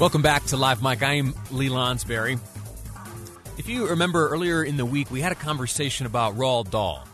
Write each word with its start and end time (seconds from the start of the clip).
Welcome 0.00 0.22
back 0.22 0.44
to 0.46 0.56
Live 0.56 0.82
Mic. 0.82 1.04
I 1.04 1.14
am 1.14 1.34
Lee 1.52 1.68
Lonsberry. 1.68 2.40
If 3.56 3.68
you 3.68 3.88
remember 3.88 4.28
earlier 4.28 4.64
in 4.64 4.76
the 4.76 4.84
week, 4.84 5.08
we 5.08 5.20
had 5.20 5.30
a 5.30 5.36
conversation 5.36 6.04
about 6.04 6.34
Roald 6.34 6.70
Dahl. 6.70 7.06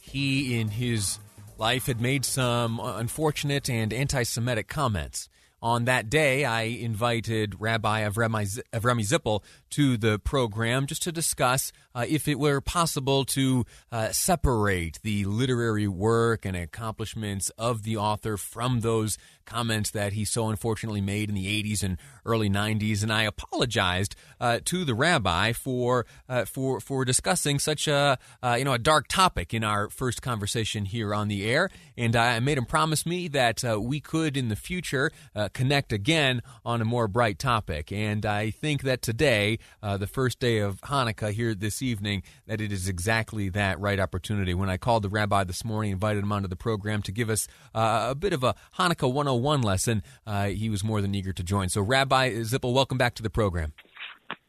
He, 0.00 0.60
in 0.60 0.68
his 0.68 1.18
life, 1.56 1.86
had 1.86 1.98
made 1.98 2.26
some 2.26 2.78
unfortunate 2.78 3.70
and 3.70 3.90
anti 3.90 4.22
Semitic 4.22 4.68
comments. 4.68 5.30
On 5.62 5.86
that 5.86 6.10
day, 6.10 6.44
I 6.44 6.62
invited 6.62 7.56
Rabbi 7.58 8.06
Avremi, 8.06 8.60
Avremi 8.72 9.00
Zippel 9.00 9.42
to 9.70 9.96
the 9.96 10.18
program 10.18 10.86
just 10.86 11.02
to 11.04 11.12
discuss 11.12 11.72
uh, 11.94 12.04
if 12.06 12.28
it 12.28 12.38
were 12.38 12.60
possible 12.60 13.24
to 13.24 13.64
uh, 13.90 14.12
separate 14.12 15.00
the 15.02 15.24
literary 15.24 15.88
work 15.88 16.44
and 16.44 16.54
accomplishments 16.54 17.50
of 17.56 17.84
the 17.84 17.96
author 17.96 18.36
from 18.36 18.80
those 18.80 19.16
comments 19.46 19.90
that 19.90 20.12
he 20.12 20.24
so 20.24 20.48
unfortunately 20.48 21.00
made 21.00 21.28
in 21.28 21.34
the 21.34 21.62
80s 21.62 21.82
and 21.82 21.98
early 22.24 22.50
90s. 22.50 23.02
And 23.02 23.12
I 23.12 23.22
apologized 23.22 24.14
uh, 24.40 24.60
to 24.66 24.84
the 24.84 24.94
rabbi 24.94 25.52
for 25.52 26.06
uh, 26.28 26.44
for 26.44 26.80
for 26.80 27.04
discussing 27.04 27.58
such 27.58 27.88
a 27.88 28.18
uh, 28.42 28.56
you 28.58 28.64
know 28.64 28.74
a 28.74 28.78
dark 28.78 29.08
topic 29.08 29.54
in 29.54 29.64
our 29.64 29.88
first 29.88 30.22
conversation 30.22 30.84
here 30.84 31.14
on 31.14 31.28
the 31.28 31.48
air. 31.48 31.70
And 31.96 32.14
I 32.14 32.40
made 32.40 32.58
him 32.58 32.66
promise 32.66 33.06
me 33.06 33.28
that 33.28 33.64
uh, 33.64 33.80
we 33.80 34.00
could 34.00 34.36
in 34.36 34.48
the 34.48 34.56
future 34.56 35.10
connect 35.52 35.92
again 35.92 36.42
on 36.64 36.80
a 36.80 36.84
more 36.84 37.08
bright 37.08 37.38
topic. 37.38 37.92
And 37.92 38.26
I 38.26 38.50
think 38.50 38.82
that 38.82 39.02
today, 39.02 39.58
the 39.82 40.06
first 40.06 40.38
day 40.40 40.58
of 40.58 40.80
Hanukkah 40.82 41.32
here 41.32 41.54
this 41.54 41.80
evening 41.80 42.22
that 42.46 42.60
it 42.60 42.72
is 42.72 42.88
exactly 42.88 43.48
that 43.50 43.80
right 43.80 43.98
opportunity. 43.98 44.54
When 44.54 44.68
I 44.68 44.76
called 44.76 45.02
the 45.02 45.08
rabbi 45.08 45.44
this 45.44 45.64
morning, 45.64 45.92
invited 45.92 46.22
him 46.22 46.32
onto 46.32 46.48
the 46.48 46.56
program 46.56 47.02
to 47.02 47.12
give 47.12 47.30
us 47.30 47.46
uh, 47.74 48.08
a 48.10 48.14
bit 48.14 48.32
of 48.32 48.44
a 48.44 48.54
Hanukkah 48.78 49.12
101 49.12 49.35
lesson, 49.42 50.02
uh, 50.26 50.46
he 50.46 50.68
was 50.68 50.84
more 50.84 51.00
than 51.00 51.14
eager 51.14 51.32
to 51.32 51.42
join. 51.42 51.68
So, 51.68 51.80
Rabbi 51.80 52.30
Zippel, 52.40 52.72
welcome 52.72 52.98
back 52.98 53.14
to 53.16 53.22
the 53.22 53.30
program. 53.30 53.72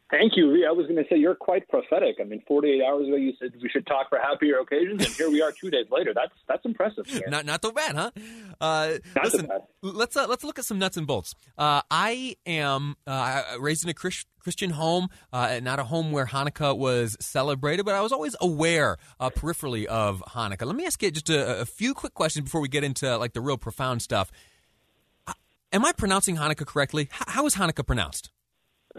Thank 0.09 0.37
you, 0.37 0.65
I 0.65 0.71
was 0.71 0.85
going 0.87 1.03
to 1.03 1.03
say 1.09 1.17
you're 1.17 1.35
quite 1.35 1.67
prophetic. 1.67 2.15
I 2.21 2.23
mean, 2.23 2.41
48 2.47 2.81
hours 2.81 3.07
ago 3.07 3.17
you 3.17 3.33
said 3.37 3.51
we 3.61 3.67
should 3.67 3.85
talk 3.85 4.07
for 4.07 4.17
happier 4.17 4.59
occasions, 4.59 5.05
and 5.05 5.13
here 5.13 5.29
we 5.29 5.41
are 5.41 5.51
two 5.51 5.69
days 5.69 5.87
later. 5.91 6.13
That's 6.13 6.31
that's 6.47 6.63
impressive. 6.63 7.05
not 7.27 7.45
not 7.45 7.61
so 7.61 7.71
bad, 7.71 7.95
huh? 7.95 8.11
Uh, 8.61 8.99
not 9.15 9.25
listen, 9.25 9.41
so 9.41 9.47
bad. 9.47 9.61
Let's 9.81 10.15
uh, 10.15 10.25
let's 10.27 10.45
look 10.45 10.59
at 10.59 10.65
some 10.65 10.79
nuts 10.79 10.95
and 10.95 11.05
bolts. 11.05 11.35
Uh, 11.57 11.81
I 11.91 12.37
am 12.45 12.95
uh, 13.05 13.43
raised 13.59 13.83
in 13.83 13.89
a 13.89 13.93
Christian 13.93 14.69
home, 14.69 15.09
uh, 15.33 15.59
not 15.61 15.77
a 15.79 15.83
home 15.83 16.13
where 16.13 16.25
Hanukkah 16.25 16.77
was 16.77 17.17
celebrated, 17.19 17.85
but 17.85 17.93
I 17.93 17.99
was 17.99 18.13
always 18.13 18.33
aware 18.39 18.95
uh, 19.19 19.29
peripherally 19.29 19.85
of 19.85 20.23
Hanukkah. 20.29 20.65
Let 20.65 20.77
me 20.77 20.85
ask 20.85 21.03
you 21.03 21.11
just 21.11 21.29
a, 21.29 21.59
a 21.59 21.65
few 21.65 21.93
quick 21.93 22.13
questions 22.13 22.45
before 22.45 22.61
we 22.61 22.69
get 22.69 22.85
into 22.85 23.17
like 23.17 23.33
the 23.33 23.41
real 23.41 23.57
profound 23.57 24.01
stuff. 24.01 24.31
Am 25.73 25.83
I 25.83 25.91
pronouncing 25.91 26.37
Hanukkah 26.37 26.65
correctly? 26.65 27.09
how 27.11 27.45
is 27.45 27.55
Hanukkah 27.55 27.85
pronounced? 27.85 28.31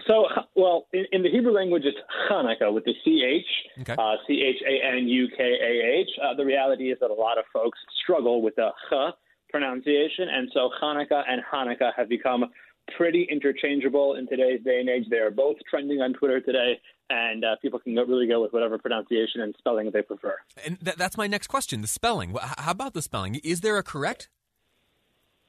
So, 0.06 0.26
well, 0.54 0.86
in, 0.92 1.06
in, 1.12 1.22
the 1.22 1.30
Hebrew 1.30 1.52
language, 1.52 1.82
it's 1.84 1.98
Hanukkah 2.30 2.72
with 2.72 2.84
the 2.84 2.92
CH, 2.92 3.80
okay. 3.80 3.94
uh, 3.98 4.14
C 4.26 4.44
H 4.46 4.62
A 4.66 4.96
N 4.96 5.08
U 5.08 5.28
K 5.36 5.42
A 5.42 6.00
H. 6.00 6.08
Uh, 6.22 6.34
the 6.34 6.44
reality 6.44 6.92
is 6.92 6.98
that 7.00 7.10
a 7.10 7.14
lot 7.14 7.38
of 7.38 7.44
folks 7.52 7.78
struggle 8.02 8.42
with 8.42 8.54
the 8.56 8.70
H 8.92 9.14
pronunciation, 9.50 10.28
and 10.30 10.50
so 10.52 10.70
Hanukkah 10.80 11.22
and 11.26 11.42
Hanukkah 11.52 11.90
have 11.96 12.08
become 12.08 12.44
pretty 12.96 13.26
interchangeable 13.30 14.14
in 14.14 14.28
today's 14.28 14.60
day 14.62 14.80
and 14.80 14.88
age. 14.88 15.04
They 15.10 15.16
are 15.16 15.30
both 15.30 15.56
trending 15.68 16.00
on 16.00 16.12
Twitter 16.12 16.40
today, 16.40 16.78
and 17.10 17.44
uh, 17.44 17.56
people 17.60 17.80
can 17.80 17.94
really 17.96 18.28
go 18.28 18.40
with 18.40 18.52
whatever 18.52 18.78
pronunciation 18.78 19.40
and 19.40 19.54
spelling 19.58 19.90
they 19.90 20.02
prefer. 20.02 20.36
And 20.64 20.78
th- 20.84 20.96
that's 20.96 21.16
my 21.16 21.26
next 21.26 21.48
question: 21.48 21.80
the 21.80 21.88
spelling. 21.88 22.36
How 22.40 22.70
about 22.70 22.94
the 22.94 23.02
spelling? 23.02 23.36
Is 23.36 23.62
there 23.62 23.78
a 23.78 23.82
correct? 23.82 24.28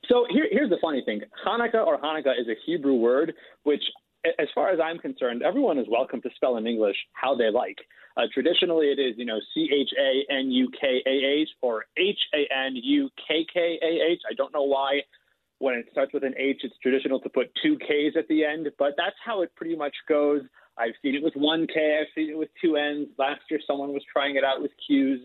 So 0.09 0.25
here, 0.30 0.47
here's 0.52 0.70
the 0.70 0.78
funny 0.81 1.03
thing: 1.06 1.22
Hanukkah 1.46 1.86
or 1.86 2.00
Hanukkah 2.00 2.40
is 2.40 2.47
a 2.47 2.56
Hebrew 2.66 2.96
word, 2.96 3.34
which 3.64 3.84
as 4.25 4.47
far 4.53 4.70
as 4.70 4.80
I'm 4.84 4.97
concerned, 4.97 5.44
everyone 5.44 5.78
is 5.78 5.86
welcome 5.90 6.22
to 6.22 6.30
spell 6.36 6.58
in 6.58 6.68
English 6.68 6.97
how 7.14 7.36
they 7.36 7.50
like. 7.50 7.78
Uh, 8.18 8.24
traditionally, 8.34 8.88
it 8.88 9.00
is, 9.00 9.16
you 9.18 9.25
know, 9.25 9.40
C 9.53 9.69
H 9.72 9.90
A 9.98 10.34
N 10.34 10.52
U 10.52 10.69
K 10.80 11.02
A 11.06 11.42
H 11.42 11.50
or 11.62 11.86
H 11.98 12.19
A 12.34 12.53
N 12.53 12.75
U 12.75 13.09
K 13.28 13.46
K 13.53 13.80
A 13.81 14.12
H. 14.12 14.22
I 14.30 14.34
don't 14.36 14.53
know 14.53 14.64
why 14.64 15.02
when 15.59 15.75
it 15.75 15.88
starts 15.92 16.14
with 16.14 16.24
an 16.24 16.34
H, 16.38 16.62
it's 16.64 16.75
traditional 16.81 17.19
to 17.19 17.30
put 17.30 17.52
two 17.62 17.78
Ks 17.78 18.18
at 18.18 18.28
the 18.28 18.46
end, 18.46 18.69
but 18.80 18.94
that's 18.98 19.16
how 19.24 19.42
it 19.42 19.52
pretty 19.56 19.75
much 19.75 19.96
goes. 20.08 20.42
I've 20.78 20.94
seen 21.02 21.16
it 21.16 21.24
with 21.24 21.34
one 21.36 21.68
K, 21.68 22.00
I've 22.02 22.08
seen 22.16 22.30
it 22.30 22.38
with 22.38 22.50
two 22.62 22.78
N's. 22.78 23.09
Last 23.18 23.42
year, 23.50 23.59
someone 23.68 23.94
was 23.94 24.03
trying 24.12 24.38
it 24.38 24.44
out 24.44 24.62
with 24.62 24.72
Q's. 24.88 25.19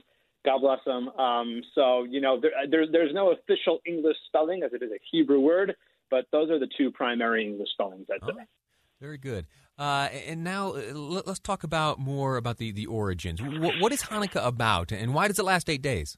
God 0.45 0.61
bless 0.61 0.81
them. 0.85 1.09
Um, 1.11 1.63
so, 1.75 2.05
you 2.05 2.21
know, 2.21 2.39
there, 2.41 2.53
there, 2.71 2.87
there's 2.91 3.15
no 3.15 3.33
official 3.33 3.81
English 3.87 4.17
spelling 4.27 4.63
as 4.63 4.73
it 4.73 4.83
is 4.83 4.91
a 4.91 5.01
Hebrew 5.11 5.41
word, 5.41 5.75
but 6.11 6.27
those 6.33 6.51
are 6.51 6.59
the 6.59 6.69
two 6.77 6.91
primary 6.91 7.47
English 7.47 7.69
spellings, 7.73 8.07
I'd 8.13 8.27
say. 8.27 8.43
Very 9.01 9.19
good. 9.19 9.47
Uh, 9.79 10.09
and 10.29 10.45
now 10.45 10.73
uh, 10.73 10.95
let's 10.95 11.41
talk 11.41 11.65
about 11.65 11.99
more 11.99 12.37
about 12.37 12.59
the, 12.59 12.71
the 12.71 12.87
origins. 12.87 13.43
What, 13.43 13.81
what 13.81 13.93
is 13.93 14.03
Hanukkah 14.03 14.47
about, 14.47 14.93
and 14.93 15.15
why 15.15 15.29
does 15.29 15.39
it 15.39 15.45
last 15.45 15.69
eight 15.69 15.83
days? 15.83 16.17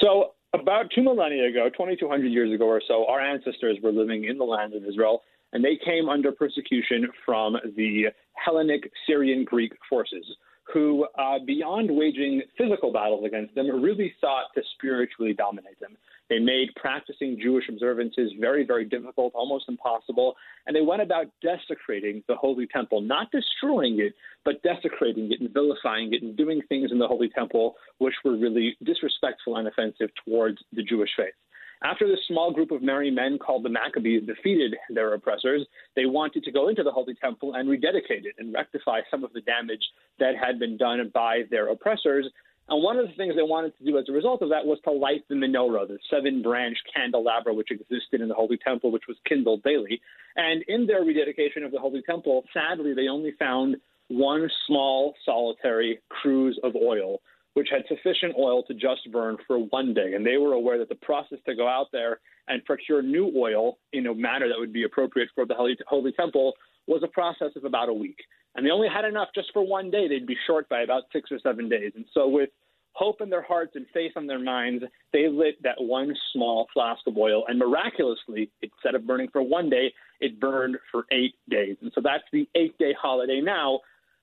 So, 0.00 0.34
about 0.54 0.86
two 0.94 1.02
millennia 1.02 1.46
ago, 1.48 1.68
2,200 1.68 2.26
years 2.26 2.52
ago 2.54 2.64
or 2.64 2.80
so, 2.86 3.06
our 3.06 3.20
ancestors 3.20 3.78
were 3.82 3.92
living 3.92 4.24
in 4.24 4.38
the 4.38 4.44
land 4.44 4.74
of 4.74 4.84
Israel, 4.84 5.22
and 5.52 5.62
they 5.62 5.78
came 5.84 6.08
under 6.08 6.32
persecution 6.32 7.08
from 7.24 7.56
the 7.76 8.06
Hellenic 8.32 8.90
Syrian 9.06 9.44
Greek 9.44 9.72
forces, 9.88 10.24
who, 10.72 11.06
uh, 11.18 11.38
beyond 11.46 11.90
waging 11.90 12.42
physical 12.56 12.92
battles 12.92 13.24
against 13.24 13.54
them, 13.54 13.68
really 13.82 14.14
sought 14.20 14.46
to 14.54 14.62
spiritually 14.74 15.32
dominate 15.32 15.80
them. 15.80 15.96
They 16.28 16.38
made 16.38 16.68
practicing 16.76 17.40
Jewish 17.40 17.64
observances 17.68 18.32
very, 18.38 18.64
very 18.66 18.84
difficult, 18.84 19.32
almost 19.34 19.64
impossible. 19.68 20.34
And 20.66 20.76
they 20.76 20.82
went 20.82 21.00
about 21.00 21.26
desecrating 21.42 22.22
the 22.28 22.36
Holy 22.36 22.66
Temple, 22.66 23.00
not 23.00 23.30
destroying 23.32 23.98
it, 24.00 24.14
but 24.44 24.62
desecrating 24.62 25.32
it 25.32 25.40
and 25.40 25.52
vilifying 25.52 26.12
it 26.12 26.22
and 26.22 26.36
doing 26.36 26.60
things 26.68 26.92
in 26.92 26.98
the 26.98 27.08
Holy 27.08 27.30
Temple 27.30 27.76
which 27.96 28.14
were 28.24 28.36
really 28.36 28.76
disrespectful 28.84 29.56
and 29.56 29.66
offensive 29.68 30.10
towards 30.24 30.58
the 30.72 30.82
Jewish 30.82 31.10
faith. 31.16 31.34
After 31.82 32.08
this 32.08 32.18
small 32.26 32.52
group 32.52 32.70
of 32.70 32.82
merry 32.82 33.10
men 33.10 33.38
called 33.38 33.64
the 33.64 33.68
Maccabees 33.68 34.26
defeated 34.26 34.76
their 34.90 35.14
oppressors, 35.14 35.64
they 35.94 36.06
wanted 36.06 36.42
to 36.44 36.50
go 36.50 36.68
into 36.68 36.82
the 36.82 36.90
Holy 36.90 37.14
Temple 37.14 37.54
and 37.54 37.68
rededicate 37.68 38.26
it 38.26 38.34
and 38.38 38.52
rectify 38.52 39.00
some 39.10 39.22
of 39.22 39.32
the 39.32 39.40
damage 39.42 39.82
that 40.18 40.34
had 40.36 40.58
been 40.58 40.76
done 40.76 41.10
by 41.14 41.42
their 41.50 41.68
oppressors. 41.68 42.26
And 42.68 42.82
one 42.82 42.98
of 42.98 43.06
the 43.06 43.14
things 43.14 43.34
they 43.36 43.42
wanted 43.42 43.78
to 43.78 43.84
do 43.84 43.96
as 43.96 44.08
a 44.08 44.12
result 44.12 44.42
of 44.42 44.50
that 44.50 44.66
was 44.66 44.78
to 44.84 44.90
light 44.90 45.24
the 45.28 45.36
menorah, 45.36 45.86
the 45.86 45.98
seven 46.10 46.42
branch 46.42 46.76
candelabra 46.94 47.54
which 47.54 47.70
existed 47.70 48.20
in 48.20 48.28
the 48.28 48.34
Holy 48.34 48.58
Temple, 48.58 48.90
which 48.90 49.06
was 49.06 49.16
kindled 49.26 49.62
daily. 49.62 50.00
And 50.36 50.62
in 50.68 50.86
their 50.86 51.04
rededication 51.04 51.62
of 51.62 51.70
the 51.70 51.78
Holy 51.78 52.02
Temple, 52.02 52.44
sadly, 52.52 52.92
they 52.92 53.08
only 53.08 53.32
found 53.38 53.76
one 54.08 54.50
small 54.66 55.14
solitary 55.24 56.00
cruse 56.08 56.58
of 56.62 56.74
oil, 56.74 57.20
which 57.54 57.68
had 57.70 57.82
sufficient 57.88 58.34
oil 58.38 58.62
to 58.64 58.74
just 58.74 59.10
burn 59.10 59.36
for 59.46 59.58
one 59.58 59.94
day. 59.94 60.14
And 60.14 60.24
they 60.24 60.36
were 60.36 60.52
aware 60.52 60.78
that 60.78 60.88
the 60.88 60.94
process 60.94 61.38
to 61.46 61.54
go 61.54 61.66
out 61.66 61.86
there 61.92 62.20
and 62.46 62.64
procure 62.64 63.02
new 63.02 63.32
oil 63.36 63.78
in 63.92 64.06
a 64.06 64.14
manner 64.14 64.48
that 64.48 64.58
would 64.58 64.72
be 64.72 64.84
appropriate 64.84 65.28
for 65.34 65.44
the 65.44 65.54
Holy, 65.54 65.76
Holy 65.86 66.12
Temple 66.12 66.54
was 66.86 67.02
a 67.02 67.08
process 67.08 67.50
of 67.56 67.64
about 67.64 67.88
a 67.88 67.92
week 67.92 68.18
and 68.58 68.66
they 68.66 68.70
only 68.70 68.88
had 68.88 69.04
enough 69.04 69.28
just 69.34 69.52
for 69.52 69.64
one 69.64 69.88
day, 69.88 70.08
they'd 70.08 70.26
be 70.26 70.36
short 70.46 70.68
by 70.68 70.82
about 70.82 71.04
six 71.12 71.30
or 71.30 71.38
seven 71.38 71.68
days. 71.68 71.92
And 71.94 72.04
so, 72.12 72.28
with 72.28 72.50
hope 72.92 73.20
in 73.20 73.30
their 73.30 73.42
hearts 73.42 73.72
and 73.76 73.86
faith 73.94 74.12
in 74.16 74.26
their 74.26 74.40
minds, 74.40 74.82
they 75.12 75.28
lit 75.28 75.62
that 75.62 75.76
one 75.78 76.12
small 76.32 76.66
flask 76.74 77.00
of 77.06 77.16
oil, 77.16 77.44
and 77.46 77.56
miraculously, 77.58 78.50
instead 78.60 78.96
of 78.96 79.06
burning 79.06 79.28
for 79.32 79.42
one 79.42 79.70
day, 79.70 79.92
it 80.20 80.40
burned 80.40 80.76
for 80.90 81.04
eight 81.12 81.34
days. 81.48 81.76
And 81.82 81.92
so 81.94 82.00
that's 82.02 82.24
the 82.32 82.48
eight 82.56 82.76
day 82.78 82.94
holiday 83.00 83.40
now. 83.40 83.78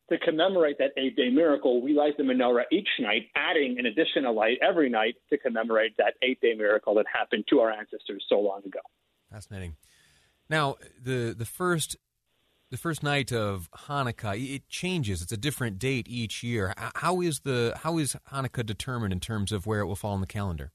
To 0.10 0.20
commemorate 0.20 0.78
that 0.78 0.92
eight 0.98 1.16
day 1.16 1.30
miracle, 1.30 1.82
we 1.82 1.94
light 1.94 2.16
the 2.18 2.24
menorah 2.24 2.64
each 2.72 2.88
night, 3.00 3.24
adding 3.36 3.78
an 3.80 3.88
additional 3.88 4.36
light 4.36 4.60
every 4.62 4.88
night 4.88 5.16
to 5.32 5.38
commemorate 5.38 5.98
that 5.98 6.14
eight 6.22 6.40
day 6.42 6.54
miracle 6.56 6.94
that 6.96 7.06
happened 7.12 7.46
to 7.50 7.60
our 7.62 7.72
ancestors 7.72 8.24
so 8.30 8.40
long 8.40 8.62
ago. 8.66 8.80
Fascinating. 9.32 9.76
Now, 10.48 10.76
the, 11.02 11.34
the 11.36 11.46
first 11.46 11.98
the 12.72 12.78
first 12.78 13.04
night 13.04 13.32
of 13.32 13.70
Hanukkah, 13.88 14.56
it 14.56 14.68
changes. 14.70 15.22
It's 15.22 15.32
a 15.32 15.38
different 15.38 15.80
date 15.80 16.08
each 16.10 16.44
year. 16.44 16.74
How 16.96 17.22
is 17.22 17.42
the 17.42 17.74
how 17.84 17.98
is 17.98 18.16
Hanukkah 18.32 18.66
determined 18.66 19.14
in 19.14 19.20
terms 19.20 19.52
of 19.52 19.66
where 19.66 19.80
it 19.80 19.86
will 19.86 19.96
fall 19.96 20.14
on 20.14 20.22
the 20.22 20.28
calendar? 20.28 20.72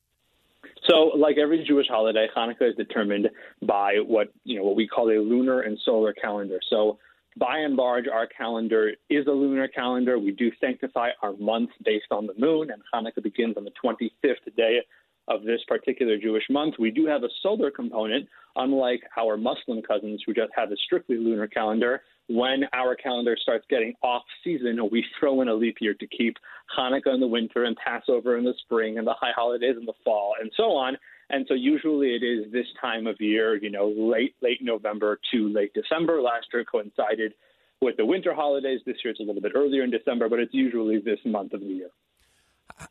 So, 0.89 1.13
like 1.17 1.37
every 1.37 1.65
Jewish 1.67 1.87
holiday, 1.89 2.27
Hanukkah 2.37 2.71
is 2.71 2.77
determined 2.77 3.29
by 3.63 3.97
what 4.07 4.33
you 4.45 4.59
know 4.59 4.65
what 4.65 4.77
we 4.77 4.89
call 4.89 5.11
a 5.11 5.19
lunar 5.19 5.61
and 5.61 5.79
solar 5.85 6.13
calendar. 6.13 6.59
So, 6.69 6.99
by 7.37 7.59
and 7.59 7.77
large, 7.77 8.07
our 8.09 8.27
calendar 8.27 8.93
is 9.09 9.27
a 9.27 9.31
lunar 9.31 9.69
calendar. 9.69 10.19
We 10.19 10.33
do 10.33 10.51
sanctify 10.61 11.11
our 11.23 11.35
months 11.35 11.73
based 11.85 12.11
on 12.11 12.27
the 12.27 12.35
moon, 12.37 12.71
and 12.71 12.83
Hanukkah 12.93 13.23
begins 13.23 13.57
on 13.57 13.65
the 13.65 13.73
25th 13.83 14.57
day 14.57 14.81
of 15.29 15.45
this 15.45 15.61
particular 15.69 16.19
Jewish 16.19 16.43
month. 16.51 16.75
We 16.79 16.91
do 16.91 17.07
have 17.07 17.23
a 17.23 17.29
solar 17.43 17.71
component, 17.71 18.29
unlike 18.57 19.01
our 19.17 19.37
Muslim 19.37 19.81
cousins 19.81 20.23
who 20.27 20.35
just 20.35 20.51
have 20.57 20.73
a 20.73 20.77
strictly 20.85 21.17
lunar 21.19 21.47
calendar. 21.47 22.03
When 22.29 22.65
our 22.73 22.97
calendar 22.97 23.37
starts 23.41 23.65
getting 23.71 23.95
off 24.03 24.23
season, 24.43 24.79
we 24.91 25.05
throw 25.21 25.41
in 25.41 25.49
a 25.49 25.55
leap 25.55 25.77
year 25.81 25.95
to 25.95 26.07
keep 26.09 26.37
Hanukkah 26.77 27.15
in 27.15 27.21
the 27.21 27.29
winter 27.29 27.65
and 27.65 27.77
Passover 27.77 28.39
in 28.39 28.45
the 28.45 28.55
spring 28.63 28.99
and 28.99 29.07
the 29.07 29.15
high 29.15 29.33
holidays 29.35 29.77
in 29.79 29.87
the 29.87 29.95
fall 30.05 30.35
and 30.41 30.51
so 30.57 30.73
on. 30.73 30.97
And 31.31 31.47
so 31.49 31.55
usually 31.55 32.17
it 32.17 32.25
is 32.25 32.53
this 32.53 32.67
time 32.81 33.07
of 33.07 33.17
year, 33.21 33.57
you 33.57 33.71
know, 33.71 33.89
late 33.97 34.35
late 34.43 34.59
November 34.61 35.19
to 35.33 35.49
late 35.49 35.73
December. 35.75 36.21
Last 36.21 36.47
year 36.53 36.65
coincided 36.65 37.35
with 37.81 37.97
the 37.97 38.05
winter 38.05 38.35
holidays. 38.35 38.81
This 38.85 38.97
year 39.05 39.13
it's 39.13 39.21
a 39.21 39.23
little 39.23 39.41
bit 39.41 39.53
earlier 39.55 39.85
in 39.85 39.91
December, 39.91 40.29
but 40.29 40.41
it's 40.41 40.53
usually 40.53 40.99
this 40.99 41.21
month 41.25 41.53
of 41.53 41.61
the 41.61 41.67
year. 41.67 41.91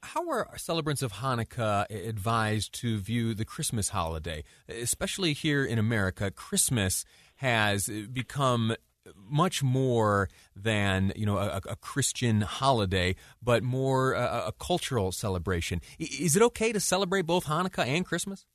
How 0.02 0.30
are 0.30 0.48
celebrants 0.58 1.02
of 1.02 1.14
Hanukkah 1.14 1.90
advised 1.90 2.74
to 2.82 2.98
view 2.98 3.34
the 3.34 3.46
Christmas 3.46 3.90
holiday? 3.90 4.44
Especially 4.68 5.34
here 5.34 5.66
in 5.66 5.80
America, 5.80 6.32
Christmas 6.32 7.06
has 7.38 7.90
become 8.12 8.76
much 9.16 9.64
more 9.64 10.30
than 10.56 11.12
you 11.16 11.26
know 11.26 11.38
a, 11.38 11.62
a 11.70 11.76
Christian 11.76 12.42
holiday, 12.42 13.16
but 13.42 13.64
more 13.64 14.14
a, 14.14 14.46
a, 14.48 14.52
cultural 14.60 15.12
celebration. 15.12 15.82
Is 16.00 16.36
it 16.36 16.42
okay 16.42 16.72
to 16.72 16.80
celebrate 16.80 17.24
both 17.24 17.46
Hanukkah 17.46 17.86
and 17.86 18.06
Christmas? 18.06 18.46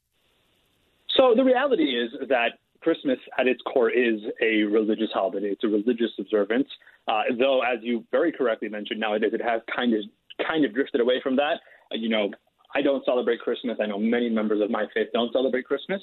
So 1.16 1.34
the 1.36 1.44
reality 1.44 1.84
is 1.84 2.10
that 2.28 2.58
Christmas, 2.80 3.18
at 3.38 3.46
its 3.46 3.60
core, 3.62 3.90
is 3.90 4.20
a 4.42 4.62
religious 4.64 5.10
holiday. 5.12 5.48
It's 5.48 5.64
a 5.64 5.68
religious 5.68 6.10
observance. 6.18 6.68
Uh, 7.08 7.22
though, 7.38 7.60
as 7.62 7.78
you 7.82 8.04
very 8.10 8.32
correctly 8.32 8.68
mentioned, 8.68 9.00
nowadays 9.00 9.32
it 9.32 9.42
has 9.42 9.62
kind 9.74 9.94
of 9.94 10.00
kind 10.46 10.64
of 10.64 10.74
drifted 10.74 11.00
away 11.00 11.20
from 11.22 11.36
that. 11.36 11.60
Uh, 11.92 11.96
you 11.96 12.08
know, 12.08 12.30
I 12.74 12.82
don't 12.82 13.04
celebrate 13.04 13.40
Christmas. 13.40 13.78
I 13.80 13.86
know 13.86 13.98
many 13.98 14.28
members 14.28 14.60
of 14.60 14.70
my 14.70 14.86
faith 14.92 15.08
don't 15.12 15.32
celebrate 15.32 15.64
Christmas. 15.64 16.02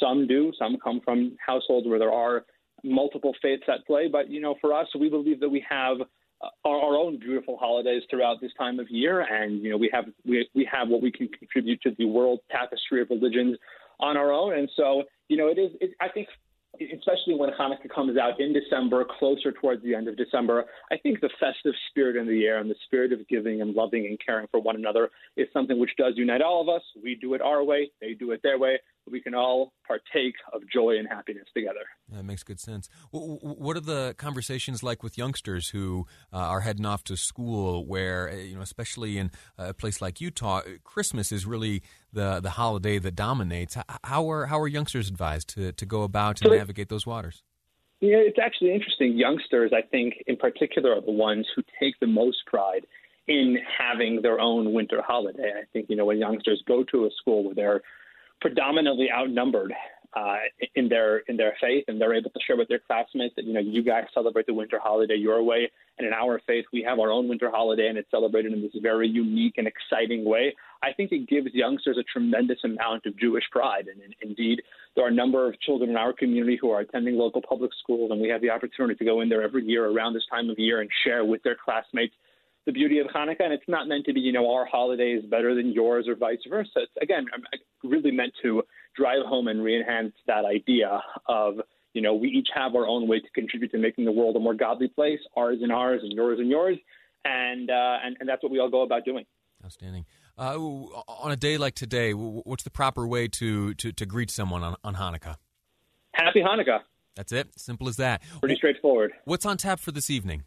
Some 0.00 0.26
do. 0.26 0.52
Some 0.58 0.78
come 0.82 1.00
from 1.04 1.36
households 1.44 1.86
where 1.86 1.98
there 1.98 2.12
are 2.12 2.44
multiple 2.82 3.34
faiths 3.40 3.64
at 3.68 3.86
play. 3.86 4.08
But 4.08 4.30
you 4.30 4.40
know, 4.40 4.54
for 4.60 4.74
us, 4.74 4.88
we 4.98 5.08
believe 5.08 5.40
that 5.40 5.48
we 5.48 5.64
have 5.68 5.98
uh, 6.00 6.48
our, 6.64 6.76
our, 6.76 6.96
own 6.96 7.18
beautiful 7.18 7.56
holidays 7.56 8.02
throughout 8.10 8.40
this 8.40 8.52
time 8.58 8.80
of 8.80 8.90
year, 8.90 9.20
and 9.20 9.62
you 9.62 9.70
know, 9.70 9.76
we 9.76 9.90
have 9.92 10.04
we 10.24 10.48
we 10.54 10.68
have 10.70 10.88
what 10.88 11.02
we 11.02 11.12
can 11.12 11.28
contribute 11.28 11.80
to 11.82 11.90
the 11.98 12.04
world 12.04 12.40
tapestry 12.50 13.00
of 13.00 13.10
religions 13.10 13.56
on 14.00 14.16
our 14.16 14.32
own. 14.32 14.54
And 14.54 14.68
so, 14.76 15.04
you 15.28 15.36
know, 15.36 15.48
it 15.48 15.58
is. 15.58 15.70
It, 15.80 15.90
I 16.00 16.08
think 16.08 16.28
especially 16.94 17.34
when 17.34 17.50
Hanukkah 17.50 17.92
comes 17.94 18.16
out 18.16 18.40
in 18.40 18.52
December, 18.52 19.04
closer 19.18 19.52
towards 19.52 19.82
the 19.82 19.94
end 19.94 20.08
of 20.08 20.16
December, 20.16 20.64
I 20.90 20.96
think 20.96 21.20
the 21.20 21.30
festive 21.40 21.74
spirit 21.90 22.16
in 22.16 22.26
the 22.26 22.44
air 22.44 22.58
and 22.58 22.70
the 22.70 22.74
spirit 22.86 23.12
of 23.12 23.26
giving 23.28 23.60
and 23.60 23.74
loving 23.74 24.06
and 24.06 24.18
caring 24.24 24.46
for 24.50 24.60
one 24.60 24.76
another 24.76 25.10
is 25.36 25.46
something 25.52 25.78
which 25.78 25.92
does 25.96 26.14
unite 26.16 26.42
all 26.42 26.60
of 26.60 26.68
us. 26.68 26.82
We 27.02 27.14
do 27.14 27.34
it 27.34 27.42
our 27.42 27.62
way, 27.62 27.90
they 28.00 28.14
do 28.14 28.30
it 28.32 28.40
their 28.42 28.58
way. 28.58 28.78
We 29.10 29.20
can 29.20 29.34
all 29.34 29.72
partake 29.84 30.34
of 30.52 30.62
joy 30.72 30.96
and 30.98 31.08
happiness 31.08 31.46
together. 31.54 31.80
That 32.08 32.24
makes 32.24 32.44
good 32.44 32.60
sense. 32.60 32.88
What 33.10 33.76
are 33.76 33.80
the 33.80 34.14
conversations 34.16 34.84
like 34.84 35.02
with 35.02 35.18
youngsters 35.18 35.70
who 35.70 36.06
uh, 36.32 36.36
are 36.36 36.60
heading 36.60 36.86
off 36.86 37.02
to 37.04 37.16
school, 37.16 37.84
where 37.84 38.30
uh, 38.30 38.36
you 38.36 38.54
know, 38.54 38.62
especially 38.62 39.18
in 39.18 39.32
a 39.58 39.74
place 39.74 40.00
like 40.00 40.20
Utah, 40.20 40.62
Christmas 40.84 41.32
is 41.32 41.46
really 41.46 41.82
the 42.12 42.40
the 42.40 42.50
holiday 42.50 42.98
that 42.98 43.14
dominates. 43.14 43.76
How 44.04 44.30
are 44.30 44.46
how 44.46 44.60
are 44.60 44.68
youngsters 44.68 45.08
advised 45.08 45.48
to 45.50 45.72
to 45.72 45.86
go 45.86 46.02
about 46.02 46.42
and 46.42 46.52
navigate 46.52 46.88
those 46.88 47.06
waters? 47.06 47.42
Yeah, 48.00 48.16
it's 48.16 48.38
actually 48.38 48.74
interesting. 48.74 49.16
Youngsters, 49.16 49.70
I 49.72 49.82
think, 49.82 50.14
in 50.26 50.36
particular, 50.36 50.92
are 50.92 51.00
the 51.00 51.12
ones 51.12 51.46
who 51.54 51.62
take 51.78 51.94
the 52.00 52.08
most 52.08 52.38
pride 52.46 52.84
in 53.28 53.58
having 53.78 54.22
their 54.22 54.40
own 54.40 54.72
winter 54.72 55.00
holiday. 55.06 55.52
I 55.56 55.64
think 55.72 55.86
you 55.88 55.96
know 55.96 56.04
when 56.04 56.18
youngsters 56.18 56.62
go 56.66 56.84
to 56.84 57.06
a 57.06 57.10
school 57.20 57.44
where 57.44 57.54
they're 57.54 57.82
predominantly 58.40 59.08
outnumbered 59.10 59.72
uh, 60.14 60.36
in 60.74 60.88
their 60.88 61.18
in 61.28 61.36
their 61.36 61.54
faith, 61.60 61.84
and 61.88 62.00
they're 62.00 62.14
able 62.14 62.30
to 62.30 62.40
share 62.46 62.56
with 62.56 62.68
their 62.68 62.78
classmates 62.78 63.34
that 63.36 63.44
you 63.44 63.52
know 63.52 63.60
you 63.60 63.82
guys 63.82 64.04
celebrate 64.12 64.46
the 64.46 64.54
winter 64.54 64.78
holiday 64.82 65.14
your 65.14 65.42
way, 65.42 65.70
and 65.98 66.06
in 66.06 66.12
our 66.12 66.40
faith 66.46 66.64
we 66.72 66.82
have 66.82 66.98
our 66.98 67.10
own 67.10 67.28
winter 67.28 67.50
holiday, 67.50 67.88
and 67.88 67.96
it's 67.96 68.10
celebrated 68.10 68.52
in 68.52 68.60
this 68.60 68.72
very 68.82 69.08
unique 69.08 69.54
and 69.56 69.66
exciting 69.66 70.24
way. 70.24 70.54
I 70.82 70.92
think 70.92 71.12
it 71.12 71.28
gives 71.28 71.48
youngsters 71.54 71.96
a 71.98 72.02
tremendous 72.02 72.58
amount 72.64 73.06
of 73.06 73.18
Jewish 73.18 73.44
pride, 73.50 73.86
and, 73.88 74.02
and 74.02 74.14
indeed 74.20 74.60
there 74.94 75.04
are 75.04 75.08
a 75.08 75.14
number 75.14 75.48
of 75.48 75.58
children 75.60 75.90
in 75.90 75.96
our 75.96 76.12
community 76.12 76.58
who 76.60 76.70
are 76.70 76.80
attending 76.80 77.16
local 77.16 77.40
public 77.40 77.70
schools, 77.82 78.10
and 78.10 78.20
we 78.20 78.28
have 78.28 78.42
the 78.42 78.50
opportunity 78.50 78.96
to 78.96 79.04
go 79.04 79.22
in 79.22 79.28
there 79.28 79.42
every 79.42 79.64
year 79.64 79.86
around 79.86 80.12
this 80.12 80.26
time 80.30 80.50
of 80.50 80.58
year 80.58 80.80
and 80.80 80.90
share 81.04 81.24
with 81.24 81.42
their 81.42 81.56
classmates 81.64 82.14
the 82.66 82.72
beauty 82.72 82.98
of 82.98 83.08
Hanukkah, 83.08 83.44
and 83.44 83.52
it's 83.52 83.68
not 83.68 83.88
meant 83.88 84.06
to 84.06 84.12
be, 84.12 84.20
you 84.20 84.32
know, 84.32 84.52
our 84.52 84.64
holiday 84.64 85.12
is 85.12 85.24
better 85.24 85.54
than 85.54 85.72
yours 85.72 86.06
or 86.08 86.14
vice 86.14 86.38
versa. 86.48 86.70
It's 86.76 86.92
again 87.00 87.26
really 87.82 88.10
meant 88.10 88.32
to 88.42 88.62
drive 88.96 89.24
home 89.26 89.48
and 89.48 89.64
re-enhance 89.64 90.14
that 90.26 90.44
idea 90.44 91.02
of, 91.26 91.54
you 91.92 92.02
know, 92.02 92.14
we 92.14 92.28
each 92.28 92.48
have 92.54 92.74
our 92.74 92.86
own 92.86 93.08
way 93.08 93.20
to 93.20 93.30
contribute 93.34 93.72
to 93.72 93.78
making 93.78 94.04
the 94.04 94.12
world 94.12 94.36
a 94.36 94.38
more 94.38 94.54
godly 94.54 94.88
place, 94.88 95.18
ours 95.36 95.58
and 95.62 95.72
ours, 95.72 96.00
and 96.02 96.12
yours 96.12 96.38
and 96.38 96.48
yours, 96.48 96.78
and 97.24 97.70
uh, 97.70 97.96
and, 98.04 98.16
and 98.20 98.28
that's 98.28 98.42
what 98.42 98.52
we 98.52 98.58
all 98.58 98.70
go 98.70 98.82
about 98.82 99.04
doing. 99.04 99.24
Outstanding. 99.64 100.06
Uh, 100.38 100.56
on 100.56 101.30
a 101.30 101.36
day 101.36 101.58
like 101.58 101.74
today, 101.74 102.12
what's 102.12 102.62
the 102.62 102.70
proper 102.70 103.06
way 103.06 103.28
to 103.28 103.74
to, 103.74 103.92
to 103.92 104.06
greet 104.06 104.30
someone 104.30 104.62
on, 104.62 104.76
on 104.82 104.94
Hanukkah? 104.94 105.36
Happy 106.14 106.40
Hanukkah. 106.40 106.80
That's 107.16 107.32
it. 107.32 107.48
Simple 107.58 107.88
as 107.88 107.96
that. 107.96 108.22
Pretty 108.40 108.56
straightforward. 108.56 109.12
What's 109.24 109.44
on 109.44 109.58
tap 109.58 109.80
for 109.80 109.92
this 109.92 110.08
evening? 110.08 110.44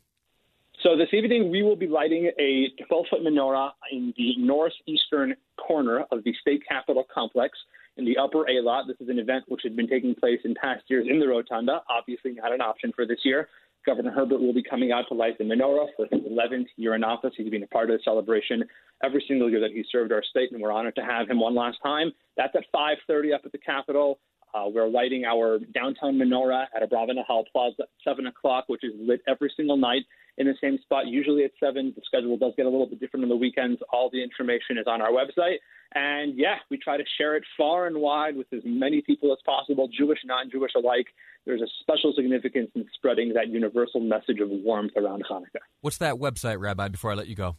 So 0.84 0.98
this 0.98 1.10
evening 1.13 1.51
we 1.51 1.63
will 1.63 1.75
be 1.75 1.88
lighting 1.88 2.32
a 2.39 2.67
12-foot 2.91 3.22
menorah 3.22 3.72
in 3.91 4.13
the 4.17 4.36
northeastern 4.38 5.36
corner 5.58 6.05
of 6.12 6.24
the 6.24 6.34
state 6.41 6.63
capitol 6.67 7.05
complex 7.13 7.58
in 7.98 8.05
the 8.05 8.17
upper 8.17 8.48
A 8.50 8.62
lot. 8.62 8.86
This 8.88 8.98
is 9.00 9.10
an 9.10 9.20
event 9.20 9.46
which 9.48 9.62
had 9.63 9.75
been 9.75 9.88
taking 9.88 10.15
place 10.15 10.39
in 10.44 10.53
past 10.55 10.84
years 10.88 11.08
in 11.10 11.20
the 11.20 11.27
rotunda. 11.27 11.82
Obviously, 11.89 12.34
not 12.34 12.51
an 12.51 12.62
option 12.62 12.91
for 12.96 13.05
this 13.05 13.20
year. 13.24 13.48
Governor 13.86 14.12
Herbert 14.12 14.41
will 14.41 14.53
be 14.53 14.63
coming 14.63 14.91
out 14.91 15.05
to 15.10 15.13
light 15.13 15.38
the 15.38 15.44
menorah 15.44 15.88
for 15.96 16.08
his 16.12 16.22
11th 16.22 16.67
year 16.75 16.96
in 16.96 17.03
office. 17.03 17.34
He's 17.38 17.50
been 17.50 17.63
a 17.63 17.67
part 17.67 17.89
of 17.89 17.98
the 17.98 18.03
celebration 18.03 18.63
every 19.03 19.24
single 19.27 19.50
year 19.50 19.60
that 19.62 19.72
he 19.72 19.84
served 19.91 20.12
our 20.12 20.24
state, 20.29 20.51
and 20.51 20.62
we're 20.62 20.72
honored 20.72 20.96
to 20.96 21.03
have 21.03 21.29
him 21.29 21.39
one 21.39 21.55
last 21.55 21.77
time. 21.84 22.12
That's 22.36 22.55
at 22.55 22.65
5:30 22.74 23.34
up 23.34 23.41
at 23.46 23.51
the 23.51 23.60
Capitol. 23.60 24.20
Uh, 24.53 24.70
we're 24.70 24.88
lighting 24.88 25.25
our 25.25 25.60
downtown 25.74 26.15
menorah 26.15 26.65
at 26.75 26.89
Abravanel 26.89 27.25
Hall 27.25 27.46
Plaza 27.51 27.84
at 27.84 27.89
7 28.03 28.25
o'clock, 28.27 28.65
which 28.67 28.84
is 28.84 28.94
lit 28.98 29.22
every 29.27 29.51
single 29.55 29.77
night 29.77 30.03
in 30.37 30.47
the 30.47 30.55
same 30.61 30.77
spot, 30.81 31.07
usually 31.07 31.43
at 31.43 31.51
7. 31.59 31.93
The 31.95 32.01
schedule 32.05 32.37
does 32.37 32.53
get 32.57 32.65
a 32.65 32.69
little 32.69 32.87
bit 32.87 32.99
different 32.99 33.23
on 33.23 33.29
the 33.29 33.35
weekends. 33.35 33.81
All 33.91 34.09
the 34.11 34.21
information 34.21 34.77
is 34.77 34.85
on 34.87 35.01
our 35.01 35.11
website. 35.11 35.57
And 35.93 36.37
yeah, 36.37 36.55
we 36.69 36.77
try 36.77 36.97
to 36.97 37.03
share 37.17 37.37
it 37.37 37.43
far 37.57 37.87
and 37.87 37.97
wide 37.97 38.35
with 38.35 38.47
as 38.51 38.61
many 38.65 39.01
people 39.01 39.31
as 39.31 39.37
possible, 39.45 39.87
Jewish, 39.87 40.19
non 40.25 40.49
Jewish 40.51 40.71
alike. 40.75 41.07
There's 41.45 41.61
a 41.61 41.67
special 41.81 42.11
significance 42.15 42.71
in 42.75 42.85
spreading 42.95 43.33
that 43.33 43.47
universal 43.47 44.01
message 44.01 44.39
of 44.39 44.49
warmth 44.49 44.93
around 44.97 45.23
Hanukkah. 45.29 45.61
What's 45.81 45.97
that 45.99 46.15
website, 46.15 46.59
Rabbi, 46.59 46.89
before 46.89 47.11
I 47.11 47.13
let 47.13 47.27
you 47.27 47.35
go? 47.35 47.55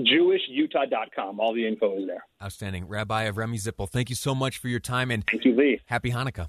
JewishUtah.com. 0.00 1.40
All 1.40 1.54
the 1.54 1.66
info 1.66 1.98
is 1.98 2.06
there. 2.06 2.24
Outstanding. 2.42 2.86
Rabbi 2.86 3.28
Avremi 3.28 3.56
Zippel, 3.56 3.88
thank 3.88 4.10
you 4.10 4.16
so 4.16 4.34
much 4.34 4.58
for 4.58 4.68
your 4.68 4.80
time 4.80 5.10
and 5.10 5.24
thank 5.30 5.44
you, 5.44 5.54
Lee. 5.56 5.80
Happy 5.86 6.10
Hanukkah. 6.10 6.48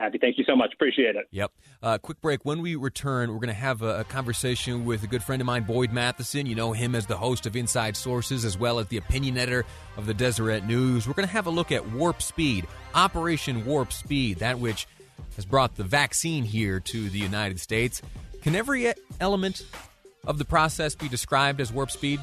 Happy. 0.00 0.16
Thank 0.18 0.38
you 0.38 0.44
so 0.44 0.56
much. 0.56 0.72
Appreciate 0.72 1.14
it. 1.14 1.26
Yep. 1.30 1.52
Uh, 1.82 1.96
quick 1.96 2.20
break. 2.20 2.44
When 2.44 2.60
we 2.60 2.76
return, 2.76 3.30
we're 3.30 3.38
going 3.38 3.48
to 3.48 3.54
have 3.54 3.80
a, 3.80 4.00
a, 4.00 4.04
conversation 4.04 4.84
with 4.84 5.02
a 5.02 5.06
good 5.06 5.22
friend 5.22 5.40
of 5.40 5.46
mine, 5.46 5.62
Boyd 5.62 5.92
Matheson. 5.92 6.44
You 6.44 6.54
know 6.54 6.72
him 6.72 6.94
as 6.94 7.06
the 7.06 7.16
host 7.16 7.46
of 7.46 7.56
Inside 7.56 7.96
Sources, 7.96 8.44
as 8.44 8.58
well 8.58 8.78
as 8.80 8.88
the 8.88 8.98
opinion 8.98 9.38
editor 9.38 9.64
of 9.96 10.04
the 10.04 10.12
Deseret 10.12 10.66
News. 10.66 11.08
We're 11.08 11.14
going 11.14 11.26
to 11.26 11.32
have 11.32 11.46
a 11.46 11.50
look 11.50 11.72
at 11.72 11.90
Warp 11.92 12.20
Speed, 12.20 12.66
Operation 12.94 13.64
Warp 13.64 13.94
Speed, 13.94 14.40
that 14.40 14.58
which 14.58 14.86
has 15.36 15.46
brought 15.46 15.76
the 15.76 15.84
vaccine 15.84 16.44
here 16.44 16.80
to 16.80 17.08
the 17.08 17.18
United 17.18 17.58
States. 17.58 18.02
Can 18.42 18.54
every 18.54 18.92
element 19.18 19.62
of 20.26 20.36
the 20.36 20.44
process 20.44 20.94
be 20.94 21.08
described 21.08 21.62
as 21.62 21.72
warp 21.72 21.90
speed? 21.90 22.20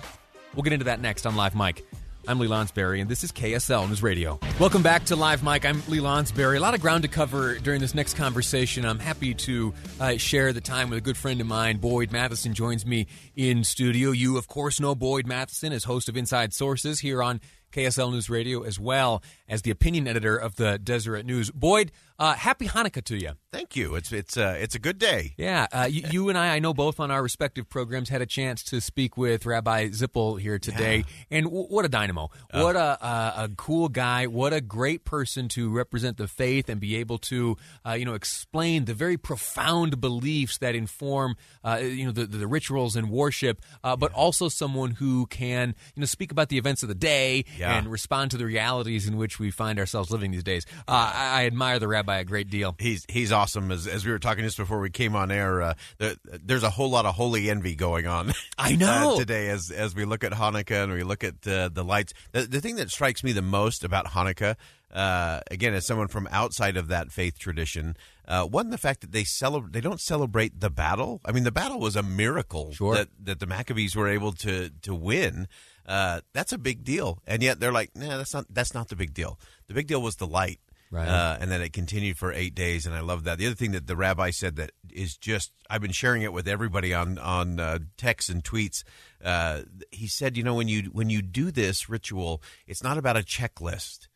We'll 0.54 0.64
get 0.64 0.74
into 0.74 0.86
that 0.86 1.02
next 1.02 1.26
on 1.26 1.36
Live 1.36 1.56
Mic. 1.56 1.84
I'm 2.30 2.40
Lee 2.40 2.48
Lonsberry, 2.50 3.00
and 3.00 3.10
this 3.10 3.24
is 3.24 3.32
KSL 3.32 3.88
News 3.88 4.04
Radio. 4.04 4.38
Welcome 4.60 4.84
back 4.84 5.06
to 5.06 5.16
Live 5.16 5.44
Mic. 5.44 5.66
I'm 5.66 5.82
Lee 5.88 6.00
Lonsberry. 6.00 6.58
A 6.58 6.60
lot 6.60 6.74
of 6.74 6.82
ground 6.82 7.04
to 7.04 7.08
cover 7.08 7.58
during 7.60 7.80
this 7.80 7.96
next 7.96 8.16
conversation. 8.16 8.86
I'm 8.86 9.00
happy 9.00 9.34
to 9.34 9.74
uh, 10.02 10.18
share 10.18 10.52
the 10.52 10.60
time 10.60 10.90
with 10.90 10.98
a 10.98 11.02
good 11.02 11.16
friend 11.16 11.40
of 11.40 11.48
mine. 11.48 11.78
Boyd 11.78 12.12
Matheson 12.12 12.54
joins 12.54 12.86
me 12.86 13.08
in 13.38 13.64
studio. 13.64 14.12
You, 14.12 14.38
of 14.38 14.50
course, 14.50 14.82
know 14.82 14.94
Boyd 14.94 15.26
Matheson 15.26 15.72
as 15.72 15.86
host 15.86 16.10
of 16.10 16.18
Inside 16.18 16.54
Sources 16.54 17.00
here 17.00 17.24
on 17.24 17.40
KSL 17.72 18.12
News 18.12 18.30
Radio, 18.30 18.64
as 18.64 18.78
well 18.78 19.24
as 19.48 19.62
the 19.62 19.72
opinion 19.72 20.06
editor 20.06 20.36
of 20.36 20.58
the 20.58 20.78
Deseret 20.78 21.26
News. 21.26 21.50
Boyd, 21.52 21.94
uh, 22.20 22.34
happy 22.34 22.68
Hanukkah 22.68 23.04
to 23.04 23.18
you. 23.18 23.32
Thank 23.52 23.76
you. 23.76 23.96
It's 23.96 24.12
it's 24.12 24.38
uh, 24.38 24.58
it's 24.60 24.76
a 24.76 24.80
good 24.80 24.98
day. 24.98 25.34
Yeah, 25.38 25.68
uh, 25.72 25.88
you, 25.90 26.04
you, 26.10 26.30
and 26.30 26.38
I, 26.38 26.56
I 26.56 26.60
know 26.60 26.74
both 26.74 27.00
on 27.00 27.12
our 27.12 27.22
respective 27.22 27.70
programs, 27.70 28.10
had 28.10 28.22
a 28.22 28.26
chance 28.26 28.64
to 28.66 28.82
speak 28.82 29.18
with 29.18 29.46
Rabbi 29.46 29.90
Zippel 29.90 30.40
here 30.40 30.58
today, 30.58 30.98
yeah. 30.98 31.38
and 31.38 31.46
w- 31.46 31.68
what 31.68 31.86
a 31.86 31.90
dynamo! 31.90 32.30
Uh. 32.52 32.62
What 32.62 32.76
a, 32.76 33.06
a, 33.06 33.34
a 33.44 33.50
cool 33.56 33.90
guy! 33.90 34.26
What 34.26 34.52
a 34.52 34.62
great 34.62 35.06
person 35.06 35.48
to 35.50 35.70
represent 35.70 36.18
the 36.18 36.28
faith 36.28 36.70
and 36.70 36.82
be 36.82 36.96
able 36.98 37.20
to 37.20 37.56
uh, 37.86 37.94
you 37.94 38.06
know 38.06 38.16
explain 38.16 38.86
the 38.86 38.94
very 38.94 39.18
profound 39.18 40.02
beliefs 40.02 40.58
that 40.58 40.74
inform 40.74 41.36
uh, 41.64 41.78
you 41.82 42.06
know 42.06 42.12
the, 42.12 42.26
the, 42.26 42.48
rituals 42.48 42.96
and 42.96 43.10
worship, 43.12 43.62
but 43.84 44.00
yeah. 44.02 44.08
also 44.16 44.50
someone 44.50 44.92
who 44.92 45.28
can 45.28 45.76
you 45.96 46.00
know 46.00 46.06
speak 46.06 46.32
about 46.32 46.50
the 46.50 46.58
events 46.58 46.82
of 46.82 46.90
the 46.90 46.96
day 46.96 47.46
yeah. 47.58 47.78
and 47.78 47.88
respond 47.88 48.32
to 48.32 48.38
the 48.38 48.46
realities 48.46 49.08
in 49.08 49.18
which 49.18 49.40
we 49.40 49.52
find 49.52 49.78
ourselves 49.78 50.10
living 50.10 50.32
these 50.32 50.44
days. 50.44 50.66
I, 50.88 51.42
I 51.42 51.46
admire 51.46 51.78
the 51.80 51.88
rabbi 51.88 52.07
by 52.08 52.18
a 52.18 52.24
great 52.24 52.50
deal. 52.50 52.76
He's 52.80 53.06
he's 53.08 53.32
awesome. 53.32 53.72
As, 53.72 53.86
as 53.86 54.04
we 54.04 54.12
were 54.12 54.18
talking 54.18 54.44
just 54.44 54.58
before 54.58 54.80
we 54.80 54.90
came 54.90 55.16
on 55.16 55.30
air, 55.30 55.62
uh, 55.62 55.74
there, 56.00 56.16
there's 56.24 56.64
a 56.64 56.72
whole 56.72 56.90
lot 56.90 57.06
of 57.06 57.14
holy 57.14 57.52
envy 57.52 57.76
going 57.76 58.08
on. 58.08 58.34
I 58.58 58.76
know 58.76 59.14
uh, 59.16 59.20
today 59.20 59.50
as 59.50 59.70
as 59.70 59.94
we 59.94 60.06
look 60.06 60.24
at 60.24 60.32
Hanukkah 60.32 60.86
and 60.86 60.94
we 60.94 61.04
look 61.04 61.24
at 61.24 61.48
uh, 61.48 61.70
the 61.70 61.84
lights. 61.84 62.14
The, 62.32 62.44
the 62.44 62.62
thing 62.62 62.78
that 62.78 62.90
strikes 62.90 63.24
me 63.24 63.34
the 63.34 63.44
most 63.44 63.84
about 63.84 64.08
Hanukkah, 64.08 64.56
uh, 64.92 65.42
again, 65.52 65.76
as 65.76 65.86
someone 65.86 66.08
from 66.08 66.28
outside 66.32 66.78
of 66.78 66.88
that 66.88 67.12
faith 67.12 67.38
tradition. 67.38 67.96
Uh, 68.28 68.44
one, 68.44 68.72
the 68.72 68.78
fact 68.78 69.02
that 69.02 69.14
they 69.14 69.24
celebrate, 69.24 69.72
they 69.72 69.80
don't 69.80 70.02
celebrate 70.02 70.60
the 70.60 70.70
battle. 70.70 71.22
I 71.24 71.32
mean, 71.32 71.46
the 71.46 71.52
battle 71.52 71.80
was 71.80 71.96
a 71.96 72.04
miracle 72.04 72.74
sure. 72.74 72.96
that, 72.96 73.08
that 73.24 73.40
the 73.40 73.46
Maccabees 73.46 73.96
were 73.96 74.10
able 74.10 74.32
to 74.34 74.70
to 74.82 74.96
win. 74.96 75.48
Uh, 75.86 76.20
that's 76.34 76.52
a 76.52 76.58
big 76.58 76.84
deal, 76.84 77.20
and 77.26 77.42
yet 77.42 77.60
they're 77.60 77.72
like, 77.72 77.96
nah, 77.96 78.18
that's 78.18 78.34
not 78.34 78.46
that's 78.50 78.74
not 78.74 78.90
the 78.90 78.96
big 78.96 79.14
deal. 79.14 79.40
The 79.68 79.74
big 79.74 79.88
deal 79.88 80.02
was 80.02 80.18
the 80.18 80.28
light 80.28 80.60
Right. 80.90 81.08
Uh, 81.08 81.38
and 81.40 81.52
then 81.52 81.62
it 81.62 81.74
continued 81.74 82.18
for 82.18 82.32
eight 82.32 82.56
days, 82.56 82.86
and 82.86 82.96
I 82.96 83.02
love 83.02 83.26
that. 83.26 83.38
The 83.38 83.48
other 83.48 83.56
thing 83.56 83.72
that 83.72 83.88
the 83.88 83.98
rabbi 83.98 84.30
said 84.30 84.56
that 84.56 84.72
is 84.90 85.18
just 85.18 85.52
I've 85.70 85.82
been 85.82 85.92
sharing 85.92 86.22
it 86.22 86.32
with 86.32 86.48
everybody 86.48 86.94
on 86.94 87.18
on 87.18 87.60
uh, 87.60 87.80
texts 87.98 88.30
and 88.30 88.44
tweets. 88.44 88.84
Uh, 89.24 89.64
he 89.92 90.08
said, 90.08 90.38
you 90.38 90.44
know, 90.44 90.56
when 90.56 90.70
you 90.70 90.84
when 90.94 91.10
you 91.10 91.22
do 91.22 91.52
this 91.52 91.90
ritual, 91.90 92.42
it's 92.68 92.84
not 92.84 92.98
about 92.98 93.18
a 93.18 93.22
checklist, 93.22 94.08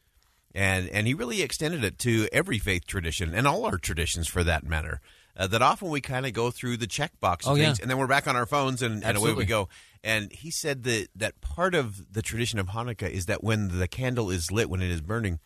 and 0.56 0.88
and 0.90 1.08
he 1.08 1.14
really 1.14 1.42
extended 1.42 1.84
it 1.84 1.98
to 2.00 2.30
every 2.32 2.58
faith 2.58 2.88
tradition 2.88 3.34
and 3.34 3.48
all 3.48 3.66
our 3.66 3.78
traditions 3.78 4.28
for 4.28 4.44
that 4.44 4.64
matter. 4.64 5.02
Uh, 5.36 5.48
that 5.48 5.62
often 5.62 5.90
we 5.90 6.02
kind 6.02 6.26
of 6.26 6.34
go 6.34 6.52
through 6.52 6.76
the 6.76 6.88
checkbox 6.88 7.44
oh, 7.46 7.56
things, 7.56 7.80
yeah. 7.80 7.84
and 7.84 7.90
then 7.90 7.98
we're 7.98 8.08
back 8.08 8.28
on 8.28 8.36
our 8.36 8.46
phones, 8.46 8.82
and, 8.82 9.04
and 9.04 9.18
away 9.18 9.34
we 9.34 9.46
go. 9.46 9.68
And 10.04 10.32
he 10.32 10.52
said 10.52 10.84
that 10.84 11.08
that 11.16 11.42
part 11.42 11.76
of 11.76 12.14
the 12.14 12.22
tradition 12.22 12.60
of 12.60 12.68
Hanukkah 12.68 13.10
is 13.10 13.28
that 13.28 13.44
when 13.44 13.80
the 13.80 13.88
candle 13.88 14.30
is 14.30 14.52
lit, 14.52 14.70
when 14.70 14.82
it 14.82 14.92
is 14.92 15.02
burning 15.02 15.40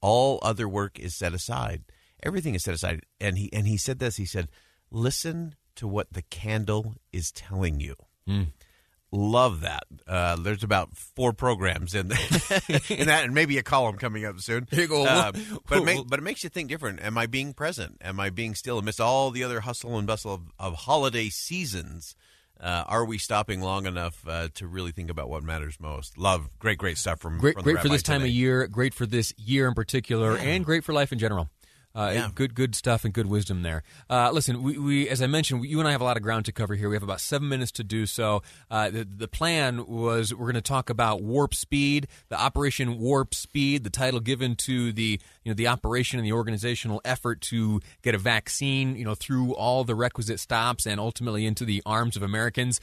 all 0.00 0.38
other 0.42 0.68
work 0.68 0.98
is 0.98 1.14
set 1.14 1.32
aside. 1.32 1.84
Everything 2.22 2.54
is 2.54 2.64
set 2.64 2.74
aside. 2.74 3.02
And 3.20 3.38
he 3.38 3.52
and 3.52 3.66
he 3.66 3.76
said 3.76 3.98
this. 3.98 4.16
He 4.16 4.26
said, 4.26 4.48
"Listen 4.90 5.54
to 5.76 5.86
what 5.86 6.12
the 6.12 6.22
candle 6.22 6.96
is 7.12 7.30
telling 7.32 7.80
you." 7.80 7.94
Mm. 8.28 8.48
Love 9.10 9.62
that. 9.62 9.84
Uh, 10.06 10.36
there's 10.36 10.62
about 10.62 10.94
four 10.94 11.32
programs 11.32 11.94
in, 11.94 12.06
in 12.90 13.06
that, 13.06 13.22
and 13.24 13.32
maybe 13.32 13.56
a 13.56 13.62
column 13.62 13.96
coming 13.96 14.26
up 14.26 14.38
soon. 14.40 14.68
You 14.70 14.86
go. 14.86 15.06
Uh, 15.06 15.32
but, 15.66 15.78
it 15.78 15.84
make, 15.84 16.06
but 16.06 16.18
it 16.18 16.22
makes 16.22 16.44
you 16.44 16.50
think 16.50 16.68
different. 16.68 17.00
Am 17.00 17.16
I 17.16 17.24
being 17.24 17.54
present? 17.54 17.96
Am 18.02 18.20
I 18.20 18.28
being 18.28 18.54
still 18.54 18.78
amidst 18.78 19.00
all 19.00 19.30
the 19.30 19.42
other 19.44 19.60
hustle 19.60 19.96
and 19.96 20.06
bustle 20.06 20.34
of, 20.34 20.42
of 20.58 20.74
holiday 20.74 21.30
seasons? 21.30 22.14
Uh, 22.60 22.84
are 22.86 23.04
we 23.04 23.18
stopping 23.18 23.60
long 23.60 23.86
enough 23.86 24.26
uh, 24.26 24.48
to 24.54 24.66
really 24.66 24.90
think 24.90 25.10
about 25.10 25.28
what 25.28 25.42
matters 25.42 25.78
most? 25.78 26.18
Love, 26.18 26.48
great, 26.58 26.78
great 26.78 26.98
stuff 26.98 27.20
from 27.20 27.38
great, 27.38 27.54
from 27.54 27.62
great 27.62 27.78
for 27.78 27.88
this 27.88 28.02
today. 28.02 28.14
time 28.18 28.22
of 28.22 28.28
year, 28.28 28.66
great 28.66 28.94
for 28.94 29.06
this 29.06 29.32
year 29.36 29.68
in 29.68 29.74
particular, 29.74 30.36
and 30.36 30.64
great 30.64 30.84
for 30.84 30.92
life 30.92 31.12
in 31.12 31.18
general. 31.18 31.48
Uh, 31.98 32.12
yeah. 32.14 32.28
Good, 32.32 32.54
good 32.54 32.76
stuff 32.76 33.04
and 33.04 33.12
good 33.12 33.26
wisdom 33.26 33.62
there. 33.62 33.82
Uh, 34.08 34.30
listen, 34.30 34.62
we, 34.62 34.78
we, 34.78 35.08
as 35.08 35.20
I 35.20 35.26
mentioned, 35.26 35.64
you 35.64 35.80
and 35.80 35.88
I 35.88 35.90
have 35.90 36.00
a 36.00 36.04
lot 36.04 36.16
of 36.16 36.22
ground 36.22 36.44
to 36.44 36.52
cover 36.52 36.76
here. 36.76 36.88
We 36.88 36.94
have 36.94 37.02
about 37.02 37.20
seven 37.20 37.48
minutes 37.48 37.72
to 37.72 37.82
do 37.82 38.06
so. 38.06 38.42
Uh, 38.70 38.88
the, 38.88 39.04
the 39.04 39.26
plan 39.26 39.84
was 39.84 40.32
we're 40.32 40.44
going 40.44 40.54
to 40.54 40.60
talk 40.60 40.90
about 40.90 41.22
warp 41.22 41.54
speed, 41.54 42.06
the 42.28 42.40
Operation 42.40 43.00
Warp 43.00 43.34
Speed, 43.34 43.82
the 43.82 43.90
title 43.90 44.20
given 44.20 44.54
to 44.56 44.92
the 44.92 45.20
you 45.42 45.50
know 45.50 45.54
the 45.54 45.66
operation 45.66 46.20
and 46.20 46.26
the 46.26 46.32
organizational 46.32 47.00
effort 47.04 47.40
to 47.40 47.80
get 48.02 48.14
a 48.14 48.18
vaccine, 48.18 48.94
you 48.94 49.04
know, 49.04 49.16
through 49.16 49.54
all 49.56 49.82
the 49.82 49.96
requisite 49.96 50.38
stops 50.38 50.86
and 50.86 51.00
ultimately 51.00 51.46
into 51.46 51.64
the 51.64 51.82
arms 51.84 52.16
of 52.16 52.22
Americans. 52.22 52.80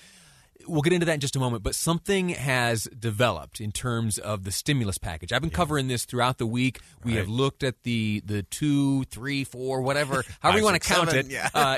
We'll 0.67 0.81
get 0.81 0.93
into 0.93 1.05
that 1.05 1.13
in 1.13 1.19
just 1.19 1.35
a 1.35 1.39
moment, 1.39 1.63
but 1.63 1.75
something 1.75 2.29
has 2.29 2.85
developed 2.85 3.59
in 3.61 3.71
terms 3.71 4.17
of 4.17 4.43
the 4.45 4.51
stimulus 4.51 4.97
package. 4.97 5.31
I've 5.31 5.41
been 5.41 5.51
yeah. 5.51 5.57
covering 5.57 5.87
this 5.87 6.05
throughout 6.05 6.37
the 6.37 6.45
week. 6.45 6.79
We 7.03 7.11
right. 7.11 7.19
have 7.19 7.29
looked 7.29 7.63
at 7.63 7.83
the 7.83 8.21
the 8.25 8.43
two, 8.43 9.03
three, 9.05 9.43
four, 9.43 9.81
whatever, 9.81 10.23
however 10.39 10.57
you 10.57 10.63
want 10.63 10.81
to 10.81 10.87
count 10.87 11.09
seven, 11.11 11.27
it, 11.27 11.31
yeah. 11.31 11.49
uh, 11.53 11.77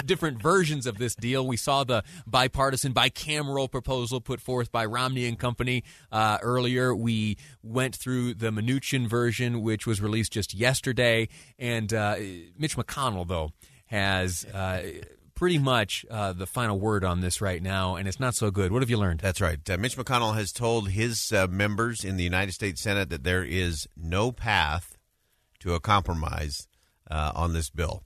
different 0.06 0.40
versions 0.40 0.86
of 0.86 0.98
this 0.98 1.14
deal. 1.14 1.46
We 1.46 1.56
saw 1.56 1.84
the 1.84 2.04
bipartisan, 2.26 2.94
bicameral 2.94 3.70
proposal 3.70 4.20
put 4.20 4.40
forth 4.40 4.70
by 4.70 4.86
Romney 4.86 5.26
and 5.26 5.38
company 5.38 5.84
uh, 6.10 6.38
earlier. 6.42 6.94
We 6.94 7.36
went 7.62 7.96
through 7.96 8.34
the 8.34 8.50
Mnuchin 8.50 9.08
version, 9.08 9.62
which 9.62 9.86
was 9.86 10.00
released 10.00 10.32
just 10.32 10.54
yesterday, 10.54 11.28
and 11.58 11.92
uh, 11.92 12.16
Mitch 12.56 12.76
McConnell 12.76 13.26
though 13.26 13.50
has 13.86 14.46
uh, 14.46 14.82
pretty 15.42 15.58
much 15.58 16.06
uh, 16.08 16.32
the 16.32 16.46
final 16.46 16.78
word 16.78 17.02
on 17.02 17.20
this 17.20 17.40
right 17.40 17.64
now, 17.64 17.96
and 17.96 18.06
it's 18.06 18.20
not 18.20 18.32
so 18.32 18.48
good. 18.48 18.70
What 18.70 18.80
have 18.80 18.88
you 18.88 18.96
learned? 18.96 19.18
That's 19.18 19.40
right. 19.40 19.58
Uh, 19.68 19.76
Mitch 19.76 19.96
McConnell 19.96 20.36
has 20.36 20.52
told 20.52 20.90
his 20.90 21.32
uh, 21.32 21.48
members 21.48 22.04
in 22.04 22.16
the 22.16 22.22
United 22.22 22.52
States 22.52 22.80
Senate 22.80 23.10
that 23.10 23.24
there 23.24 23.42
is 23.42 23.88
no 23.96 24.30
path 24.30 24.96
to 25.58 25.74
a 25.74 25.80
compromise 25.80 26.68
uh, 27.10 27.32
on 27.34 27.54
this 27.54 27.70
bill. 27.70 28.04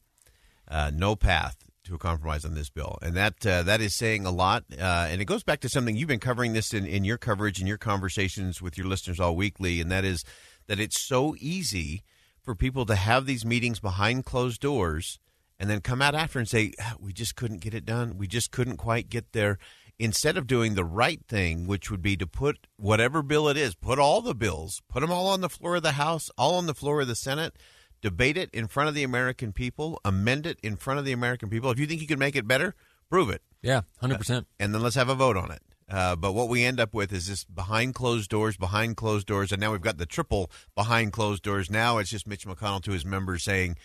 Uh, 0.67 0.91
no 0.95 1.15
path 1.15 1.59
to 1.85 1.95
a 1.95 1.99
compromise 1.99 2.47
on 2.47 2.55
this 2.55 2.71
bill, 2.71 2.97
and 3.03 3.15
that 3.15 3.47
uh, 3.47 3.63
that 3.65 3.83
is 3.83 3.95
saying 3.95 4.25
a 4.25 4.31
lot. 4.31 4.65
and 4.71 5.21
it 5.21 5.27
goes 5.27 5.43
back 5.43 5.61
to 5.61 5.69
something 5.69 5.95
you've 5.95 6.09
been 6.09 6.19
covering 6.19 6.55
this 6.55 6.73
in, 6.73 6.87
in 6.87 7.05
your 7.05 7.19
coverage 7.19 7.59
and 7.59 7.69
your 7.69 7.77
conversations 7.77 8.63
with 8.63 8.79
your 8.79 8.87
listeners 8.87 9.21
all 9.21 9.37
weekly, 9.37 9.79
and 9.83 9.93
that 9.93 10.07
is 10.07 10.25
that 10.69 10.81
it's 10.81 10.99
so 10.99 11.37
easy 11.39 12.03
for 12.41 12.55
people 12.55 12.87
to 12.87 12.95
have 12.95 13.27
these 13.27 13.45
meetings 13.45 13.79
behind 13.79 14.25
closed 14.25 14.63
doors 14.63 15.19
and 15.59 15.71
then 15.71 15.81
come 15.81 16.03
out 16.03 16.15
after 16.15 16.39
and 16.39 16.49
say, 16.49 16.73
ah, 16.81 16.95
we 16.99 17.13
just 17.13 17.37
couldn't 17.37 17.61
get 17.61 17.75
it 17.75 17.85
done. 17.85 18.19
We 18.19 18.27
just 18.27 18.51
couldn't 18.51 18.77
quite 18.77 19.09
get 19.09 19.33
there. 19.33 19.59
Instead 19.99 20.37
of 20.37 20.47
doing 20.47 20.75
the 20.75 20.85
right 20.85 21.21
thing, 21.27 21.67
which 21.67 21.91
would 21.91 22.03
be 22.03 22.17
to 22.19 22.27
put 22.27 22.67
whatever 22.77 23.23
bill 23.23 23.49
it 23.49 23.57
is, 23.57 23.75
put 23.75 23.99
all 23.99 24.21
the 24.21 24.35
bills, 24.35 24.83
put 24.89 25.01
them 25.01 25.11
all 25.11 25.29
on 25.29 25.41
the 25.41 25.49
floor 25.49 25.77
of 25.77 25.83
the 25.83 25.93
House, 25.93 26.31
all 26.37 26.57
on 26.57 26.67
the 26.67 26.75
floor 26.75 27.01
of 27.01 27.09
the 27.09 27.15
Senate, 27.15 27.57
debate 28.03 28.37
it 28.37 28.51
in 28.53 28.67
front 28.67 28.91
of 28.91 28.95
the 28.95 29.03
American 29.03 29.53
people, 29.53 29.99
amend 30.05 30.47
it 30.47 30.59
in 30.63 30.77
front 30.77 30.99
of 30.99 31.07
the 31.07 31.13
American 31.13 31.49
people. 31.49 31.71
If 31.71 31.79
you 31.79 31.87
think 31.87 32.03
you 32.03 32.07
can 32.07 32.19
make 32.19 32.37
it 32.37 32.47
better, 32.47 32.75
prove 33.09 33.31
it. 33.31 33.41
Yeah, 33.63 33.83
100%. 34.03 34.31
Uh, 34.31 34.43
and 34.61 34.75
then 34.75 34.83
let's 34.83 34.97
have 34.97 35.09
a 35.09 35.15
vote 35.15 35.39
on 35.39 35.51
it. 35.51 35.63
Uh, 35.89 36.17
but 36.17 36.33
what 36.33 36.49
we 36.49 36.65
end 36.65 36.81
up 36.81 36.93
with 36.93 37.13
is 37.13 37.29
this 37.29 37.45
behind 37.45 37.95
closed 37.95 38.29
doors, 38.29 38.57
behind 38.57 38.97
closed 38.97 39.27
doors, 39.27 39.53
and 39.53 39.61
now 39.61 39.73
we've 39.73 39.81
got 39.81 39.99
the 39.99 40.07
triple 40.07 40.51
behind 40.75 41.13
closed 41.13 41.43
doors. 41.43 41.71
Now 41.71 41.99
it's 41.99 42.11
just 42.11 42.27
Mitch 42.27 42.47
McConnell 42.47 42.83
to 42.83 42.91
his 42.91 43.05
members 43.05 43.45
saying, 43.45 43.77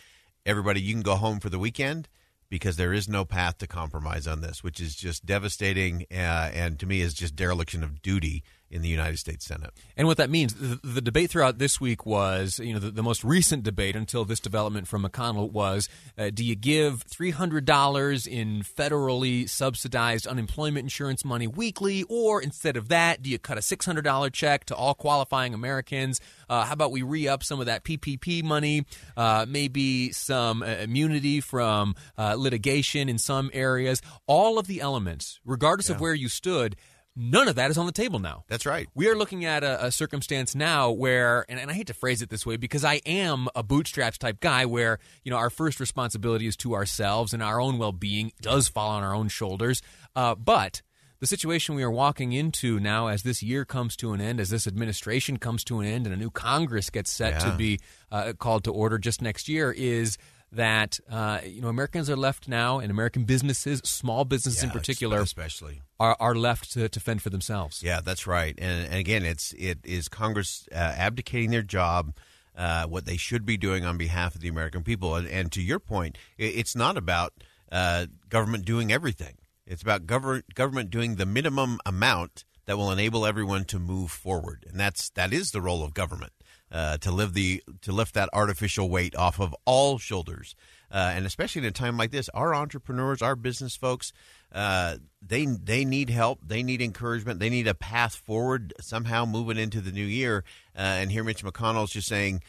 everybody, 0.45 0.81
you 0.81 0.93
can 0.93 1.01
go 1.01 1.15
home 1.15 1.39
for 1.39 1.49
the 1.49 1.59
weekend 1.59 2.07
because 2.49 2.75
there 2.75 2.93
is 2.93 3.07
no 3.07 3.23
path 3.25 3.57
to 3.59 3.67
compromise 3.67 4.27
on 4.27 4.41
this, 4.41 4.63
which 4.63 4.79
is 4.79 4.95
just 4.95 5.25
devastating 5.25 6.05
uh, 6.11 6.51
and 6.53 6.79
to 6.79 6.85
me 6.85 7.01
is 7.01 7.13
just 7.13 7.35
dereliction 7.35 7.83
of 7.83 8.01
duty 8.01 8.43
in 8.71 8.81
the 8.81 8.87
United 8.87 9.19
States 9.19 9.45
Senate. 9.45 9.71
And 9.97 10.07
what 10.07 10.17
that 10.17 10.29
means, 10.29 10.53
the, 10.53 10.79
the 10.81 11.01
debate 11.01 11.29
throughout 11.29 11.57
this 11.57 11.81
week 11.81 12.05
was, 12.05 12.57
you 12.59 12.73
know, 12.73 12.79
the, 12.79 12.89
the, 12.89 13.03
most 13.03 13.23
recent 13.23 13.63
debate 13.63 13.95
until 13.95 14.23
this 14.23 14.39
development 14.39 14.87
from 14.87 15.03
McConnell 15.03 15.51
was, 15.51 15.89
uh, 16.17 16.29
do 16.33 16.45
you 16.45 16.55
give 16.55 17.05
$300 17.07 18.27
in 18.27 18.63
federally 18.63 19.49
subsidized 19.49 20.25
unemployment 20.25 20.83
insurance 20.85 21.25
money 21.25 21.47
weekly, 21.47 22.03
or 22.07 22.41
instead 22.41 22.77
of 22.77 22.87
that, 22.87 23.21
do 23.21 23.29
you 23.29 23.37
cut 23.37 23.57
a 23.57 23.61
$600 23.61 24.31
check 24.31 24.65
to 24.65 24.75
all 24.75 24.93
qualifying 24.93 25.53
Americans? 25.53 26.21
Uh, 26.49 26.63
how 26.63 26.73
about 26.73 26.91
we 26.91 27.01
re 27.01 27.27
up 27.27 27.43
some 27.43 27.59
of 27.59 27.65
that 27.65 27.83
PPP 27.83 28.43
money? 28.43 28.85
Uh, 29.17 29.45
maybe 29.47 30.11
some 30.13 30.63
uh, 30.63 30.67
immunity 30.67 31.41
from 31.41 31.95
uh, 32.17 32.35
litigation 32.35 33.09
in 33.09 33.17
some 33.17 33.49
areas. 33.53 34.01
All 34.27 34.57
of 34.57 34.67
the 34.67 34.79
elements, 34.79 35.39
regardless 35.43 35.89
yeah. 35.89 35.95
of 35.95 36.01
where 36.01 36.13
you 36.13 36.29
stood, 36.29 36.77
None 37.15 37.49
of 37.49 37.55
that 37.55 37.69
is 37.69 37.77
on 37.77 37.85
the 37.85 37.91
table 37.91 38.19
now. 38.19 38.45
That's 38.47 38.65
right. 38.65 38.87
We 38.95 39.09
are 39.09 39.15
looking 39.15 39.43
at 39.43 39.63
a, 39.63 39.87
a 39.87 39.91
circumstance 39.91 40.55
now 40.55 40.91
where, 40.91 41.45
and, 41.49 41.59
and, 41.59 41.69
I 41.69 41.73
hate 41.73 41.87
to 41.87 41.93
phrase 41.93 42.21
it 42.21 42.29
this 42.29 42.45
way 42.45 42.55
because 42.55 42.85
I 42.85 43.01
am 43.05 43.49
a 43.53 43.63
bootstraps 43.63 44.17
type 44.17 44.39
guy 44.39 44.65
where, 44.65 44.97
you 45.23 45.31
know, 45.31 45.37
our 45.37 45.49
first 45.49 45.81
responsibility 45.81 46.47
is 46.47 46.55
to 46.57 46.73
ourselves 46.73 47.33
and 47.33 47.43
our 47.43 47.59
own 47.59 47.77
well 47.77 47.91
being 47.91 48.31
does 48.41 48.69
fall 48.69 48.91
on 48.91 49.03
our 49.03 49.13
own 49.13 49.27
shoulders. 49.27 49.81
Uh, 50.15 50.35
but 50.35 50.81
the 51.19 51.27
situation 51.27 51.75
we 51.75 51.83
are 51.83 51.91
walking 51.91 52.31
into 52.31 52.79
now 52.79 53.07
as 53.07 53.23
this 53.23 53.43
year 53.43 53.65
comes 53.65 53.95
to 53.97 54.13
an 54.13 54.21
end, 54.21 54.39
as 54.39 54.49
this 54.49 54.65
administration 54.65 55.37
comes 55.37 55.63
to 55.65 55.79
an 55.79 55.87
end, 55.87 56.07
and 56.07 56.15
a 56.15 56.17
new 56.17 56.31
Congress 56.31 56.89
gets 56.89 57.11
set 57.11 57.39
to 57.41 57.51
be 57.57 57.79
uh, 58.11 58.33
called 58.39 58.63
to 58.63 58.71
order 58.71 58.97
just 58.97 59.21
next 59.21 59.47
year 59.47 59.71
is 59.71 60.17
that 60.51 60.99
uh, 61.09 61.39
you 61.45 61.61
know 61.61 61.67
Americans 61.69 62.09
are 62.09 62.15
left 62.17 62.47
now, 62.47 62.79
and 62.79 62.91
American 62.91 63.23
businesses, 63.23 63.79
small 63.85 64.25
businesses 64.25 64.63
in 64.63 64.69
particular, 64.69 65.19
especially. 65.21 65.81
are, 65.99 66.15
are 66.19 66.35
left 66.35 66.71
to, 66.73 66.89
to 66.89 66.99
fend 66.99 67.21
for 67.21 67.29
themselves. 67.29 67.81
Yeah, 67.83 68.01
that's 68.01 68.27
right. 68.27 68.53
And, 68.57 68.85
and 68.87 68.95
again, 68.95 69.23
it's 69.25 69.53
it 69.53 69.79
is 69.83 70.09
Congress 70.09 70.67
uh, 70.71 70.75
abdicating 70.75 71.51
their 71.51 71.61
job, 71.61 72.13
uh, 72.55 72.85
what 72.85 73.05
they 73.05 73.17
should 73.17 73.45
be 73.45 73.57
doing 73.57 73.85
on 73.85 73.97
behalf 73.97 74.35
of 74.35 74.41
the 74.41 74.49
American 74.49 74.83
people. 74.83 75.15
And, 75.15 75.27
and 75.27 75.51
to 75.53 75.61
your 75.61 75.79
point, 75.79 76.17
i- 76.39 76.43
it's 76.43 76.75
not 76.75 76.97
about 76.97 77.33
uh, 77.71 78.07
government 78.29 78.65
doing 78.65 78.91
everything. 78.91 79.35
It's 79.65 79.81
about 79.81 80.05
government 80.05 80.53
government 80.53 80.89
doing 80.89 81.15
the 81.15 81.25
minimum 81.25 81.79
amount 81.85 82.43
that 82.65 82.77
will 82.77 82.91
enable 82.91 83.25
everyone 83.25 83.63
to 83.65 83.79
move 83.79 84.11
forward, 84.11 84.65
and 84.69 84.77
that's 84.79 85.09
that 85.11 85.31
is 85.31 85.51
the 85.51 85.61
role 85.61 85.83
of 85.83 85.93
government 85.93 86.33
uh, 86.71 86.97
to 86.99 87.11
live 87.11 87.33
the 87.33 87.61
to 87.81 87.91
lift 87.91 88.13
that 88.13 88.29
artificial 88.33 88.89
weight 88.89 89.15
off 89.15 89.39
of 89.39 89.55
all 89.65 89.97
shoulders. 89.97 90.55
Uh, 90.91 91.13
and 91.15 91.25
especially 91.25 91.59
in 91.59 91.65
a 91.65 91.71
time 91.71 91.95
like 91.97 92.11
this, 92.11 92.27
our 92.29 92.53
entrepreneurs, 92.53 93.21
our 93.21 93.35
business 93.35 93.77
folks, 93.77 94.11
uh, 94.51 94.97
they 95.21 95.45
they 95.45 95.85
need 95.85 96.09
help. 96.09 96.39
They 96.45 96.63
need 96.63 96.81
encouragement. 96.81 97.39
They 97.39 97.49
need 97.49 97.67
a 97.67 97.73
path 97.73 98.15
forward 98.15 98.73
somehow 98.81 99.25
moving 99.25 99.57
into 99.57 99.79
the 99.79 99.91
new 99.91 100.05
year. 100.05 100.43
Uh, 100.75 100.81
and 100.81 101.11
here, 101.11 101.23
Mitch 101.23 101.43
McConnell's 101.43 101.91
just 101.91 102.07
saying, 102.07 102.41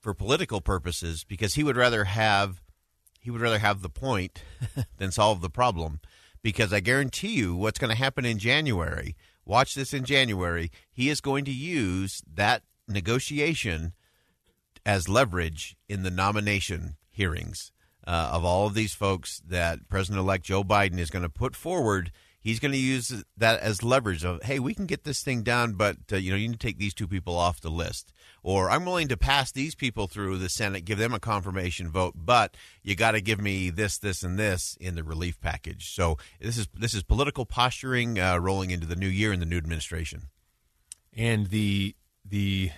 for 0.00 0.14
political 0.14 0.60
purposes, 0.60 1.24
because 1.24 1.54
he 1.54 1.64
would 1.64 1.76
rather 1.76 2.04
have 2.04 2.62
he 3.20 3.30
would 3.30 3.42
rather 3.42 3.58
have 3.58 3.82
the 3.82 3.90
point 3.90 4.42
than 4.96 5.12
solve 5.12 5.42
the 5.42 5.50
problem. 5.50 6.00
Because 6.42 6.72
I 6.72 6.80
guarantee 6.80 7.34
you, 7.34 7.54
what's 7.54 7.78
going 7.78 7.90
to 7.90 7.96
happen 7.96 8.24
in 8.24 8.38
January? 8.38 9.14
Watch 9.44 9.74
this 9.74 9.92
in 9.92 10.04
January. 10.04 10.70
He 10.90 11.10
is 11.10 11.20
going 11.20 11.44
to 11.44 11.50
use 11.50 12.22
that 12.32 12.62
negotiation 12.90 13.92
as 14.84 15.08
leverage 15.08 15.76
in 15.88 16.02
the 16.02 16.10
nomination 16.10 16.96
hearings 17.10 17.72
uh, 18.06 18.30
of 18.32 18.44
all 18.44 18.66
of 18.66 18.74
these 18.74 18.94
folks 18.94 19.40
that 19.46 19.88
President-elect 19.88 20.44
Joe 20.44 20.64
Biden 20.64 20.98
is 20.98 21.10
going 21.10 21.22
to 21.22 21.28
put 21.28 21.54
forward. 21.54 22.12
He's 22.42 22.58
going 22.58 22.72
to 22.72 22.78
use 22.78 23.22
that 23.36 23.60
as 23.60 23.82
leverage 23.82 24.24
of, 24.24 24.42
hey, 24.44 24.58
we 24.58 24.72
can 24.72 24.86
get 24.86 25.04
this 25.04 25.22
thing 25.22 25.42
done, 25.42 25.74
but 25.74 25.98
uh, 26.10 26.16
you 26.16 26.30
know, 26.30 26.38
you 26.38 26.48
need 26.48 26.58
to 26.58 26.66
take 26.66 26.78
these 26.78 26.94
two 26.94 27.06
people 27.06 27.36
off 27.36 27.60
the 27.60 27.70
list, 27.70 28.14
or 28.42 28.70
I'm 28.70 28.86
willing 28.86 29.08
to 29.08 29.18
pass 29.18 29.52
these 29.52 29.74
people 29.74 30.06
through 30.06 30.38
the 30.38 30.48
Senate, 30.48 30.86
give 30.86 30.96
them 30.96 31.12
a 31.12 31.20
confirmation 31.20 31.90
vote, 31.90 32.14
but 32.16 32.56
you 32.82 32.96
got 32.96 33.10
to 33.10 33.20
give 33.20 33.38
me 33.38 33.68
this, 33.68 33.98
this, 33.98 34.22
and 34.22 34.38
this 34.38 34.78
in 34.80 34.94
the 34.94 35.04
relief 35.04 35.38
package. 35.42 35.90
So 35.94 36.16
this 36.40 36.56
is 36.56 36.66
this 36.72 36.94
is 36.94 37.02
political 37.02 37.44
posturing 37.44 38.18
uh, 38.18 38.38
rolling 38.38 38.70
into 38.70 38.86
the 38.86 38.96
new 38.96 39.06
year 39.06 39.32
and 39.32 39.42
the 39.42 39.46
new 39.46 39.58
administration. 39.58 40.30
and 41.12 41.48
the 41.48 41.94
the 42.30 42.70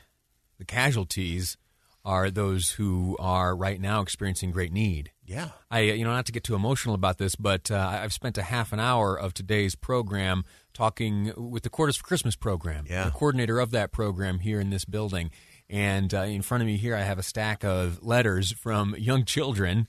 the 0.59 0.65
casualties 0.65 1.57
are 2.05 2.31
those 2.33 2.71
who 2.71 3.17
are 3.21 3.55
right 3.55 3.81
now 3.81 4.01
experiencing 4.01 4.51
great 4.51 4.73
need. 4.73 5.13
Yeah. 5.25 5.51
I, 5.71 5.81
you 5.83 6.05
know, 6.05 6.11
not 6.11 6.27
to 6.27 6.33
get 6.33 6.43
too 6.43 6.57
emotional 6.57 6.97
about 6.97 7.19
this, 7.19 7.37
but 7.37 7.71
uh, 7.71 7.99
I've 8.03 8.13
spent 8.13 8.37
a 8.39 8.43
half 8.43 8.73
an 8.73 8.81
hour 8.81 9.15
of 9.17 9.35
today's 9.35 9.77
program 9.77 10.45
talking 10.75 11.33
with 11.37 11.63
the 11.63 11.71
Quarters 11.71 11.97
for 11.97 12.03
Christmas 12.05 12.35
program, 12.35 12.87
Yeah. 12.89 13.05
the 13.05 13.13
coordinator 13.13 13.61
of 13.61 13.71
that 13.71 13.93
program 13.93 14.41
here 14.41 14.59
in 14.59 14.71
this 14.71 14.85
building. 14.85 15.31
And 15.71 16.13
uh, 16.13 16.23
in 16.23 16.43
front 16.43 16.63
of 16.63 16.67
me 16.67 16.77
here, 16.77 16.97
I 16.97 17.03
have 17.03 17.21
a 17.21 17.23
stack 17.23 17.63
of 17.65 18.03
letters 18.03 18.51
from 18.51 18.97
young 18.99 19.25
children, 19.25 19.87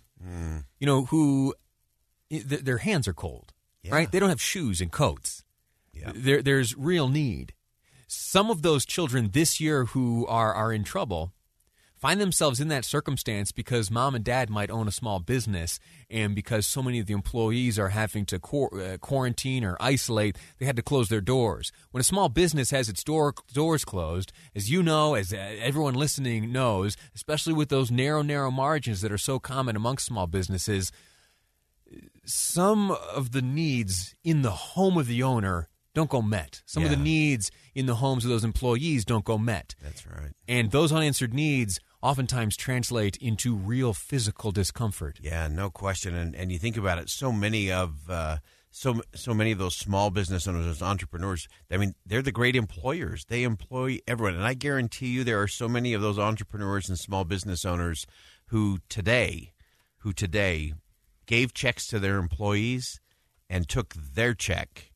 you 0.79 0.86
know, 0.86 1.05
who 1.05 1.55
th- 2.29 2.46
their 2.46 2.77
hands 2.77 3.08
are 3.08 3.13
cold, 3.13 3.53
Yeah. 3.82 3.96
right? 3.96 4.12
They 4.12 4.20
don't 4.20 4.29
have 4.29 4.41
shoes 4.41 4.82
and 4.82 4.91
coats. 4.91 5.43
Yeah. 5.93 6.12
There, 6.13 6.41
there's 6.43 6.77
real 6.77 7.10
need. 7.10 7.53
Some 8.15 8.51
of 8.51 8.62
those 8.62 8.86
children 8.86 9.32
this 9.32 9.60
year 9.60 9.86
who 9.86 10.27
are, 10.27 10.53
are 10.53 10.72
in 10.72 10.84
trouble 10.84 11.34
find 11.96 12.22
themselves 12.22 12.60
in 12.60 12.67
that 12.67 12.86
circumstance 12.86 13.51
because 13.51 13.89
mom 13.89 14.13
and 14.13 14.24
dad 14.24 14.50
might 14.50 14.70
own 14.70 14.88
a 14.88 14.91
small 14.91 15.20
business 15.20 15.79
and 16.12 16.36
because 16.36 16.67
so 16.67 16.84
many 16.84 17.00
of 17.00 17.08
the 17.08 17.13
employees 17.13 17.79
are 17.79 17.89
having 17.89 18.25
to 18.25 18.36
uh, 18.36 18.98
quarantine 18.98 19.63
or 19.63 19.77
isolate 19.79 20.38
they 20.60 20.65
had 20.65 20.75
to 20.75 20.82
close 20.82 21.10
their 21.10 21.21
doors. 21.21 21.71
When 21.91 22.02
a 22.02 22.04
small 22.04 22.30
business 22.30 22.69
has 22.71 22.88
its 22.88 23.04
door 23.04 23.34
doors 23.52 23.84
closed 23.84 24.32
as 24.56 24.69
you 24.69 24.84
know 24.84 25.15
as 25.15 25.34
uh, 25.34 25.38
everyone 25.38 25.95
listening 25.95 26.52
knows 26.52 26.95
especially 27.15 27.54
with 27.54 27.69
those 27.69 27.89
narrow 27.89 28.21
narrow 28.21 28.52
margins 28.52 29.02
that 29.02 29.12
are 29.12 29.17
so 29.17 29.39
common 29.39 29.76
amongst 29.76 30.06
small 30.06 30.28
businesses 30.28 30.91
some 32.26 32.91
of 32.91 33.32
the 33.32 33.41
needs 33.41 34.13
in 34.23 34.43
the 34.43 34.52
home 34.52 34.97
of 34.97 35.08
the 35.08 35.23
owner 35.23 35.69
don't 35.93 36.10
go 36.10 36.21
met 36.21 36.62
some 36.65 36.84
of 36.84 36.89
the 36.89 36.95
needs 36.95 37.51
in 37.75 37.86
the 37.86 37.95
homes 37.95 38.25
of 38.25 38.29
those 38.29 38.43
employees 38.43 39.06
don't 39.06 39.25
go 39.25 39.38
met 39.38 39.75
That's 39.82 40.06
right. 40.08 40.32
and 40.47 40.71
those 40.71 40.91
unanswered 40.91 41.34
needs 41.34 41.79
oftentimes 42.03 42.58
translate 42.58 43.15
into 43.17 43.56
real 43.56 43.93
physical 43.93 44.51
discomfort. 44.51 45.17
Yeah, 45.21 45.47
no 45.47 45.71
question. 45.71 46.13
And 46.13 46.36
and 46.36 46.51
you 46.51 46.60
think 46.60 46.77
about 46.77 46.99
it, 46.99 47.10
so 47.10 47.32
many 47.32 47.71
of 47.71 48.10
uh, 48.10 48.38
so 48.69 49.01
so 49.15 49.34
many 49.34 49.51
of 49.53 49.58
those 49.58 49.75
small 49.75 50.12
business 50.12 50.45
owners, 50.47 50.65
those 50.65 50.82
entrepreneurs. 50.82 51.47
I 51.71 51.77
mean, 51.77 51.95
they're 52.06 52.21
the 52.21 52.32
great 52.32 52.56
employers. 52.56 53.25
They 53.25 53.43
employ 53.43 53.99
everyone, 54.06 54.36
and 54.36 54.43
I 54.43 54.53
guarantee 54.53 55.08
you, 55.08 55.23
there 55.23 55.41
are 55.41 55.47
so 55.47 55.67
many 55.67 55.93
of 55.93 56.01
those 56.01 56.19
entrepreneurs 56.19 56.89
and 56.89 56.99
small 56.99 57.23
business 57.23 57.63
owners 57.63 58.06
who 58.47 58.79
today, 58.89 59.53
who 59.99 60.12
today 60.12 60.73
gave 61.25 61.53
checks 61.53 61.88
to 61.88 61.99
their 61.99 62.17
employees 62.17 62.99
and 63.49 63.69
took 63.69 63.93
their 63.93 64.34
check 64.34 64.91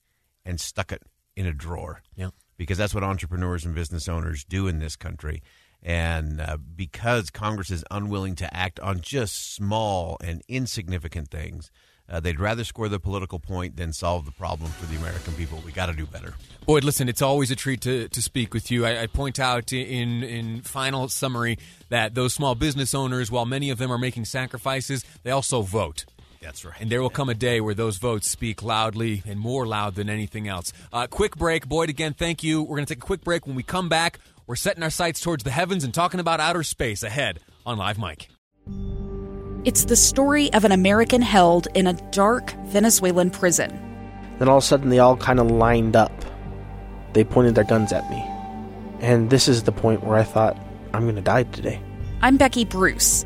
and 0.48 0.60
stuck 0.60 0.92
it 0.92 1.04
in 1.36 1.46
a 1.46 1.54
drawer 1.54 2.02
Yeah. 2.16 2.30
because 2.58 2.80
that's 2.80 2.96
what 2.96 3.04
entrepreneurs 3.04 3.66
and 3.66 3.76
business 3.76 4.08
owners 4.08 4.44
do 4.44 4.68
in 4.68 4.80
this 4.80 4.96
country. 4.96 5.44
And 5.84 6.42
uh, 6.42 6.58
because 6.76 7.30
Congress 7.30 7.70
is 7.70 7.86
unwilling 7.92 8.34
to 8.38 8.52
act 8.56 8.80
on 8.80 9.00
just 9.02 9.54
small 9.54 10.18
and 10.24 10.42
insignificant 10.48 11.30
things, 11.30 11.70
uh, 12.10 12.20
they'd 12.20 12.40
rather 12.40 12.64
score 12.64 12.90
the 12.90 13.00
political 13.00 13.38
point 13.38 13.76
than 13.76 13.94
solve 13.94 14.26
the 14.26 14.32
problem 14.32 14.72
for 14.72 14.86
the 14.88 14.96
American 14.96 15.34
people. 15.34 15.62
We 15.66 15.72
got 15.72 15.88
to 15.88 15.94
do 15.94 16.06
better. 16.08 16.34
Boyd, 16.66 16.84
listen, 16.84 17.08
it's 17.10 17.22
always 17.22 17.52
a 17.52 17.56
treat 17.56 17.82
to, 17.82 18.08
to 18.08 18.22
speak 18.22 18.54
with 18.54 18.72
you. 18.72 18.86
I, 18.86 19.04
I 19.04 19.08
point 19.08 19.40
out 19.40 19.72
in 19.74 20.24
in 20.24 20.62
final 20.62 21.10
summary 21.10 21.60
that 21.90 22.16
those 22.16 22.34
small 22.34 22.56
business 22.56 22.96
owners, 22.96 23.30
while 23.30 23.46
many 23.46 23.70
of 23.70 23.78
them 23.78 23.92
are 23.92 23.98
making 24.00 24.26
sacrifices, 24.26 25.04
they 25.24 25.32
also 25.32 25.62
vote. 25.62 26.06
That's 26.48 26.64
right. 26.64 26.80
And 26.80 26.90
there 26.90 27.02
will 27.02 27.10
come 27.10 27.28
a 27.28 27.34
day 27.34 27.60
where 27.60 27.74
those 27.74 27.98
votes 27.98 28.26
speak 28.26 28.64
loudly 28.64 29.22
and 29.28 29.38
more 29.38 29.68
loud 29.68 29.96
than 29.96 30.10
anything 30.10 30.48
else. 30.48 30.72
Uh, 30.94 31.06
quick 31.06 31.36
break. 31.36 31.68
Boyd, 31.68 31.90
again, 31.90 32.14
thank 32.14 32.42
you. 32.42 32.62
We're 32.64 32.78
going 32.78 32.86
to 32.86 32.96
take 32.96 33.04
a 33.04 33.06
quick 33.06 33.22
break. 33.22 33.46
When 33.46 33.58
we 33.58 33.64
come 33.64 33.90
back, 33.90 34.20
we're 34.48 34.56
setting 34.56 34.82
our 34.82 34.90
sights 34.90 35.20
towards 35.20 35.44
the 35.44 35.52
heavens 35.52 35.84
and 35.84 35.94
talking 35.94 36.22
about 36.22 36.40
outer 36.40 36.64
space 36.64 37.04
ahead 37.04 37.42
on 37.66 37.78
Live 37.78 38.00
Mic. 38.00 38.30
It's 39.66 39.84
the 39.84 39.98
story 39.98 40.54
of 40.54 40.64
an 40.64 40.72
American 40.72 41.22
held 41.22 41.68
in 41.74 41.86
a 41.86 41.94
dark 42.12 42.54
Venezuelan 42.68 43.30
prison. 43.30 43.70
Then 44.40 44.48
all 44.48 44.60
of 44.60 44.64
a 44.64 44.66
sudden, 44.66 44.88
they 44.88 45.00
all 45.00 45.18
kind 45.18 45.42
of 45.42 45.52
lined 45.52 45.98
up. 45.98 46.14
They 47.12 47.26
pointed 47.26 47.56
their 47.56 47.66
guns 47.66 47.92
at 47.92 48.10
me. 48.10 48.24
And 49.02 49.30
this 49.30 49.50
is 49.50 49.64
the 49.64 49.74
point 49.74 50.02
where 50.06 50.18
I 50.18 50.24
thought, 50.24 50.58
I'm 50.94 51.04
going 51.04 51.18
to 51.18 51.22
die 51.22 51.44
today. 51.44 51.82
I'm 52.22 52.38
Becky 52.38 52.64
Bruce. 52.64 53.26